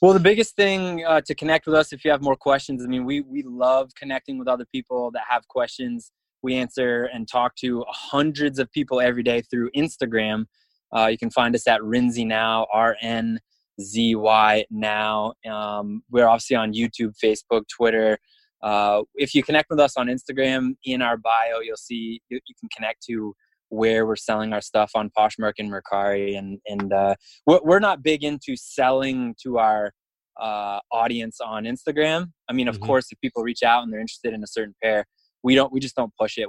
Well, 0.00 0.14
the 0.14 0.20
biggest 0.20 0.56
thing 0.56 1.04
uh, 1.04 1.20
to 1.26 1.34
connect 1.34 1.66
with 1.66 1.74
us, 1.74 1.92
if 1.92 2.04
you 2.04 2.10
have 2.10 2.22
more 2.22 2.36
questions, 2.36 2.82
I 2.82 2.88
mean, 2.88 3.04
we 3.04 3.20
we 3.20 3.42
love 3.42 3.90
connecting 3.94 4.38
with 4.38 4.48
other 4.48 4.64
people 4.72 5.10
that 5.12 5.24
have 5.28 5.46
questions 5.48 6.10
we 6.42 6.54
answer 6.54 7.08
and 7.12 7.28
talk 7.28 7.54
to 7.56 7.84
hundreds 7.88 8.58
of 8.58 8.70
people 8.72 9.00
every 9.00 9.22
day 9.22 9.42
through 9.42 9.70
Instagram. 9.76 10.46
Uh, 10.94 11.06
you 11.06 11.18
can 11.18 11.30
find 11.30 11.54
us 11.54 11.66
at 11.66 11.80
Rnzy 11.80 12.26
Now, 12.26 12.66
R 12.72 12.96
N 13.02 13.40
Z 13.80 14.14
Y 14.14 14.64
Now. 14.70 15.34
Um, 15.48 16.02
we're 16.10 16.26
obviously 16.26 16.56
on 16.56 16.72
YouTube, 16.72 17.14
Facebook, 17.22 17.62
Twitter. 17.68 18.18
Uh, 18.62 19.02
if 19.14 19.34
you 19.34 19.42
connect 19.42 19.70
with 19.70 19.78
us 19.78 19.96
on 19.96 20.08
Instagram, 20.08 20.74
in 20.84 21.02
our 21.02 21.16
bio, 21.16 21.60
you'll 21.62 21.76
see 21.76 22.20
you, 22.28 22.40
you 22.46 22.54
can 22.58 22.68
connect 22.74 23.04
to 23.04 23.34
where 23.68 24.06
we're 24.06 24.16
selling 24.16 24.52
our 24.52 24.62
stuff 24.62 24.92
on 24.94 25.10
Poshmark 25.16 25.54
and 25.58 25.70
Mercari. 25.70 26.38
And, 26.38 26.58
and 26.66 26.92
uh, 26.92 27.14
we're, 27.46 27.60
we're 27.62 27.78
not 27.80 28.02
big 28.02 28.24
into 28.24 28.56
selling 28.56 29.34
to 29.42 29.58
our 29.58 29.92
uh, 30.40 30.80
audience 30.90 31.38
on 31.40 31.64
Instagram. 31.64 32.32
I 32.48 32.52
mean, 32.52 32.68
of 32.68 32.76
mm-hmm. 32.76 32.86
course, 32.86 33.08
if 33.10 33.20
people 33.20 33.42
reach 33.42 33.62
out 33.62 33.82
and 33.82 33.92
they're 33.92 34.00
interested 34.00 34.32
in 34.32 34.42
a 34.42 34.46
certain 34.46 34.74
pair, 34.82 35.04
we 35.42 35.54
don't 35.54 35.72
we 35.72 35.80
just 35.80 35.96
don't 35.96 36.12
push 36.18 36.38
it. 36.38 36.48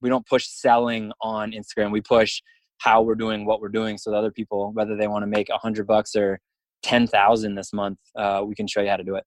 We 0.00 0.08
don't 0.08 0.26
push 0.26 0.46
selling 0.48 1.12
on 1.20 1.52
instagram. 1.52 1.90
We 1.90 2.00
push 2.00 2.40
how 2.78 3.02
we're 3.02 3.14
doing 3.14 3.44
what 3.44 3.60
we're 3.60 3.68
doing 3.68 3.98
so 3.98 4.10
that 4.10 4.16
other 4.16 4.30
people 4.30 4.72
whether 4.72 4.96
they 4.96 5.06
want 5.06 5.22
to 5.22 5.26
make 5.26 5.48
a 5.50 5.58
hundred 5.58 5.86
bucks 5.86 6.14
or 6.16 6.40
10,000 6.82 7.54
this 7.54 7.72
month 7.72 7.98
uh, 8.16 8.42
we 8.46 8.54
can 8.54 8.66
show 8.66 8.80
you 8.80 8.88
how 8.88 8.96
to 8.96 9.04
do 9.04 9.16
it. 9.16 9.24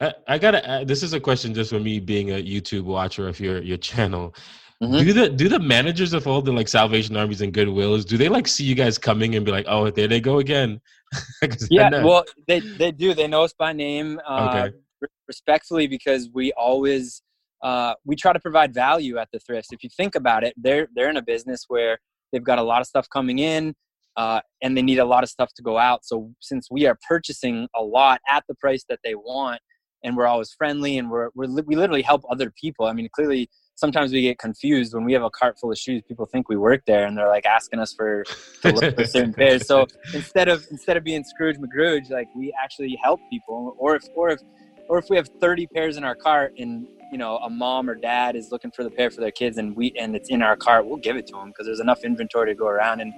I, 0.00 0.12
I 0.28 0.38
gotta 0.38 0.84
this 0.86 1.02
is 1.02 1.12
a 1.12 1.20
question 1.20 1.54
just 1.54 1.70
for 1.70 1.80
me 1.80 2.00
being 2.00 2.30
a 2.30 2.42
youtube 2.42 2.82
watcher 2.82 3.28
of 3.28 3.38
your 3.40 3.62
your 3.62 3.78
channel. 3.78 4.34
Mm-hmm. 4.82 5.04
do 5.04 5.12
the 5.12 5.28
do 5.28 5.48
the 5.48 5.58
managers 5.58 6.14
of 6.14 6.26
all 6.26 6.40
the 6.40 6.52
like 6.52 6.66
salvation 6.66 7.14
armies 7.14 7.42
and 7.42 7.52
goodwills 7.52 8.06
do 8.06 8.16
they 8.16 8.30
like 8.30 8.48
see 8.48 8.64
you 8.64 8.74
guys 8.74 8.96
coming 8.96 9.34
and 9.34 9.44
be 9.44 9.52
like 9.52 9.66
oh 9.68 9.90
there 9.90 10.08
they 10.08 10.20
go 10.20 10.38
again. 10.38 10.80
Yeah 11.70 12.02
well 12.02 12.24
they 12.48 12.60
they 12.60 12.90
do. 12.90 13.14
They 13.14 13.28
know 13.28 13.42
us 13.44 13.52
by 13.52 13.72
name 13.72 14.20
uh, 14.26 14.66
okay. 14.66 14.76
respectfully 15.28 15.86
because 15.86 16.30
we 16.32 16.52
always 16.52 17.22
uh, 17.62 17.94
we 18.04 18.16
try 18.16 18.32
to 18.32 18.40
provide 18.40 18.72
value 18.72 19.18
at 19.18 19.28
the 19.32 19.38
thrifts. 19.38 19.72
If 19.72 19.82
you 19.82 19.90
think 19.96 20.14
about 20.14 20.44
it, 20.44 20.54
they're 20.56 20.88
they're 20.94 21.10
in 21.10 21.16
a 21.16 21.22
business 21.22 21.64
where 21.68 21.98
they've 22.32 22.44
got 22.44 22.58
a 22.58 22.62
lot 22.62 22.80
of 22.80 22.86
stuff 22.86 23.08
coming 23.10 23.38
in, 23.38 23.74
uh, 24.16 24.40
and 24.62 24.76
they 24.76 24.82
need 24.82 24.98
a 24.98 25.04
lot 25.04 25.22
of 25.22 25.30
stuff 25.30 25.50
to 25.56 25.62
go 25.62 25.78
out. 25.78 26.04
So 26.04 26.32
since 26.40 26.68
we 26.70 26.86
are 26.86 26.96
purchasing 27.08 27.68
a 27.74 27.82
lot 27.82 28.20
at 28.28 28.44
the 28.48 28.54
price 28.54 28.84
that 28.88 29.00
they 29.04 29.14
want, 29.14 29.60
and 30.02 30.16
we're 30.16 30.26
always 30.26 30.52
friendly, 30.52 30.98
and 30.98 31.10
we're, 31.10 31.28
we're 31.34 31.48
we 31.66 31.76
literally 31.76 32.02
help 32.02 32.22
other 32.30 32.50
people. 32.50 32.86
I 32.86 32.92
mean, 32.92 33.08
clearly 33.14 33.50
sometimes 33.74 34.12
we 34.12 34.22
get 34.22 34.38
confused 34.38 34.94
when 34.94 35.04
we 35.04 35.12
have 35.12 35.22
a 35.22 35.30
cart 35.30 35.58
full 35.60 35.70
of 35.70 35.78
shoes. 35.78 36.02
People 36.08 36.26
think 36.26 36.48
we 36.48 36.56
work 36.56 36.82
there, 36.86 37.06
and 37.06 37.16
they're 37.16 37.28
like 37.28 37.46
asking 37.46 37.80
us 37.80 37.92
for 37.92 38.24
to 38.62 38.72
look 38.72 38.94
for 38.94 39.04
certain 39.04 39.34
pairs. 39.34 39.66
So 39.66 39.86
instead 40.14 40.48
of 40.48 40.66
instead 40.70 40.96
of 40.96 41.04
being 41.04 41.24
Scrooge 41.24 41.56
McGrooge, 41.58 42.10
like 42.10 42.28
we 42.34 42.54
actually 42.62 42.98
help 43.02 43.20
people. 43.30 43.74
Or 43.78 43.96
if 43.96 44.04
or 44.14 44.30
if 44.30 44.40
or 44.88 44.98
if 44.98 45.06
we 45.08 45.16
have 45.16 45.28
30 45.40 45.66
pairs 45.68 45.96
in 45.96 46.04
our 46.04 46.16
cart 46.16 46.52
and 46.58 46.86
you 47.12 47.18
know 47.18 47.36
a 47.38 47.50
mom 47.50 47.88
or 47.88 47.94
dad 47.94 48.36
is 48.36 48.50
looking 48.50 48.70
for 48.70 48.84
the 48.84 48.90
pair 48.90 49.10
for 49.10 49.20
their 49.20 49.30
kids 49.30 49.58
and 49.58 49.74
we 49.76 49.92
and 49.98 50.14
it's 50.14 50.30
in 50.30 50.42
our 50.42 50.56
cart 50.56 50.86
we'll 50.86 50.96
give 50.96 51.16
it 51.16 51.26
to 51.26 51.32
them 51.32 51.48
because 51.48 51.66
there's 51.66 51.80
enough 51.80 52.04
inventory 52.04 52.46
to 52.46 52.54
go 52.54 52.66
around. 52.66 53.00
And 53.00 53.12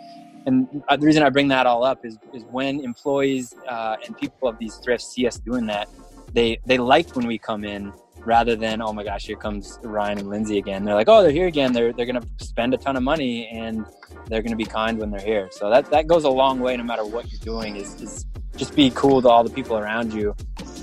and 0.47 0.83
uh, 0.89 0.97
the 0.97 1.07
reason 1.07 1.23
i 1.23 1.31
bring 1.31 1.49
that 1.49 1.67
all 1.67 1.85
up 1.85 2.05
is 2.05 2.19
is 2.35 2.45
when 2.51 2.81
employees 2.81 3.55
uh, 3.69 3.97
and 4.05 4.17
people 4.17 4.49
of 4.49 4.59
these 4.59 4.77
thrifts 4.77 5.07
see 5.07 5.25
us 5.27 5.39
doing 5.39 5.67
that 5.67 5.89
they 6.33 6.59
they 6.67 6.79
like 6.79 7.15
when 7.15 7.27
we 7.27 7.39
come 7.39 7.65
in 7.65 7.93
rather 8.25 8.57
than 8.57 8.81
oh 8.81 8.93
my 8.93 9.05
gosh 9.05 9.25
here 9.27 9.37
comes 9.37 9.79
ryan 9.83 10.19
and 10.19 10.29
lindsay 10.29 10.59
again. 10.59 10.85
They're 10.85 10.95
like 10.95 11.09
oh 11.09 11.23
they're 11.23 11.33
here 11.33 11.47
again. 11.47 11.73
They're, 11.73 11.93
they're 11.93 12.07
gonna 12.07 12.27
spend 12.39 12.75
a 12.75 12.77
ton 12.77 12.97
of 12.97 13.03
money 13.03 13.49
and 13.49 13.85
they're 14.27 14.43
gonna 14.43 14.57
be 14.57 14.65
kind 14.65 14.99
when 14.99 15.11
they're 15.11 15.21
here. 15.21 15.49
So 15.51 15.71
that 15.71 15.91
that 15.91 16.07
goes 16.07 16.25
a 16.25 16.31
long 16.31 16.61
way 16.61 16.77
no 16.77 16.85
matter 16.85 17.05
what 17.05 17.31
you're 17.31 17.41
doing 17.41 17.77
is, 17.77 18.01
is 18.01 18.27
just 18.57 18.75
be 18.75 18.91
cool 18.91 19.23
to 19.23 19.29
all 19.29 19.43
the 19.45 19.51
people 19.51 19.77
around 19.77 20.13
you 20.13 20.35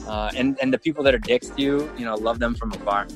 uh, 0.07 0.31
and 0.35 0.57
and 0.61 0.73
the 0.73 0.77
people 0.77 1.03
that 1.03 1.13
are 1.13 1.19
dicks 1.19 1.49
to 1.49 1.61
you, 1.61 1.91
you 1.97 2.05
know, 2.05 2.15
love 2.15 2.39
them 2.39 2.55
from 2.55 2.71
afar. 2.71 3.07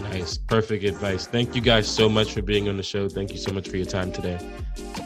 Nice. 0.00 0.38
Perfect 0.38 0.84
advice. 0.84 1.26
Thank 1.26 1.54
you 1.54 1.60
guys 1.60 1.88
so 1.88 2.08
much 2.08 2.32
for 2.32 2.42
being 2.42 2.68
on 2.68 2.76
the 2.76 2.82
show. 2.82 3.08
Thank 3.08 3.32
you 3.32 3.38
so 3.38 3.52
much 3.52 3.68
for 3.68 3.76
your 3.76 3.86
time 3.86 4.12
today. 4.12 4.38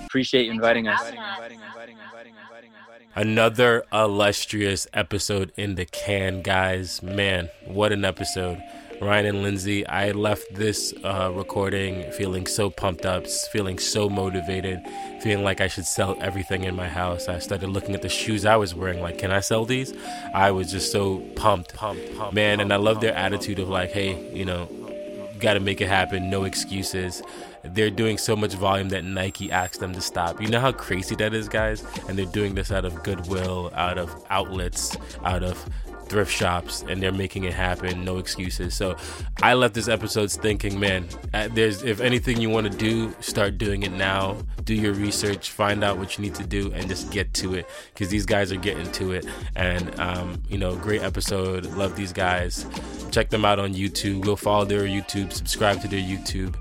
Appreciate 0.06 0.46
you 0.46 0.52
inviting 0.52 0.88
us. 0.88 1.12
Another 3.14 3.84
illustrious 3.92 4.86
episode 4.94 5.52
in 5.56 5.74
the 5.74 5.84
can, 5.84 6.42
guys. 6.42 7.02
Man, 7.02 7.50
what 7.66 7.92
an 7.92 8.04
episode. 8.04 8.62
Ryan 9.02 9.26
and 9.26 9.42
Lindsay, 9.42 9.84
I 9.84 10.12
left 10.12 10.54
this 10.54 10.94
uh, 11.02 11.32
recording 11.34 12.08
feeling 12.12 12.46
so 12.46 12.70
pumped 12.70 13.04
up, 13.04 13.26
feeling 13.26 13.80
so 13.80 14.08
motivated, 14.08 14.80
feeling 15.20 15.44
like 15.44 15.60
I 15.60 15.66
should 15.66 15.86
sell 15.86 16.16
everything 16.20 16.62
in 16.62 16.76
my 16.76 16.86
house. 16.86 17.26
I 17.26 17.40
started 17.40 17.68
looking 17.68 17.96
at 17.96 18.02
the 18.02 18.08
shoes 18.08 18.46
I 18.46 18.54
was 18.54 18.76
wearing, 18.76 19.00
like, 19.00 19.18
can 19.18 19.32
I 19.32 19.40
sell 19.40 19.64
these? 19.64 19.92
I 20.32 20.52
was 20.52 20.70
just 20.70 20.92
so 20.92 21.18
pumped, 21.34 21.74
pumped, 21.74 22.16
pumped, 22.16 22.32
man. 22.32 22.60
And 22.60 22.72
I 22.72 22.76
love 22.76 23.00
their 23.00 23.14
attitude 23.14 23.58
of 23.58 23.68
like, 23.68 23.90
hey, 23.90 24.32
you 24.32 24.44
know, 24.44 24.68
got 25.40 25.54
to 25.54 25.60
make 25.60 25.80
it 25.80 25.88
happen, 25.88 26.30
no 26.30 26.44
excuses. 26.44 27.24
They're 27.64 27.90
doing 27.90 28.18
so 28.18 28.36
much 28.36 28.54
volume 28.54 28.90
that 28.90 29.04
Nike 29.04 29.50
asked 29.50 29.80
them 29.80 29.92
to 29.94 30.00
stop. 30.00 30.40
You 30.40 30.46
know 30.46 30.60
how 30.60 30.70
crazy 30.70 31.16
that 31.16 31.34
is, 31.34 31.48
guys? 31.48 31.84
And 32.08 32.16
they're 32.16 32.24
doing 32.26 32.54
this 32.54 32.70
out 32.70 32.84
of 32.84 33.02
goodwill, 33.02 33.72
out 33.74 33.98
of 33.98 34.14
outlets, 34.30 34.96
out 35.24 35.42
of 35.42 35.68
thrift 36.12 36.30
shops 36.30 36.84
and 36.86 37.02
they're 37.02 37.10
making 37.10 37.44
it 37.44 37.54
happen. 37.54 38.04
No 38.04 38.18
excuses. 38.18 38.74
So 38.74 38.94
i 39.42 39.54
left 39.54 39.72
this 39.72 39.88
episode 39.88 40.30
thinking 40.30 40.78
man 40.78 41.08
uh, 41.32 41.48
there's 41.52 41.82
if 41.82 42.00
anything 42.00 42.38
you 42.38 42.50
want 42.50 42.70
to 42.70 42.76
do 42.76 43.14
start 43.20 43.56
doing 43.56 43.82
it 43.82 43.92
now. 43.92 44.36
Do 44.64 44.74
your 44.74 44.92
research 44.92 45.50
find 45.50 45.82
out 45.82 45.96
what 45.96 46.18
you 46.18 46.22
need 46.22 46.34
to 46.34 46.44
do 46.44 46.70
and 46.72 46.86
just 46.86 47.10
get 47.10 47.32
to 47.34 47.54
it 47.54 47.66
because 47.94 48.10
these 48.10 48.26
guys 48.26 48.52
are 48.52 48.56
getting 48.56 48.92
to 48.92 49.12
it. 49.12 49.26
And 49.56 49.98
um, 49.98 50.42
you 50.48 50.58
know 50.58 50.76
great 50.76 51.02
episode. 51.02 51.64
Love 51.76 51.96
these 51.96 52.12
guys. 52.12 52.66
Check 53.10 53.30
them 53.30 53.46
out 53.46 53.58
on 53.58 53.72
youtube. 53.72 54.20
Go 54.20 54.36
follow 54.36 54.66
their 54.66 54.82
youtube. 54.82 55.32
Subscribe 55.32 55.80
to 55.80 55.88
their 55.88 56.00
youtube. 56.00 56.54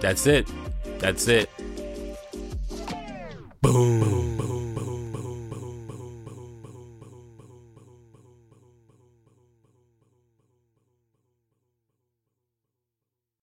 That's 0.00 0.26
it. 0.28 0.46
That's 0.98 1.26
it. 1.26 1.50
Boom. 3.60 4.00
boom. 4.36 4.53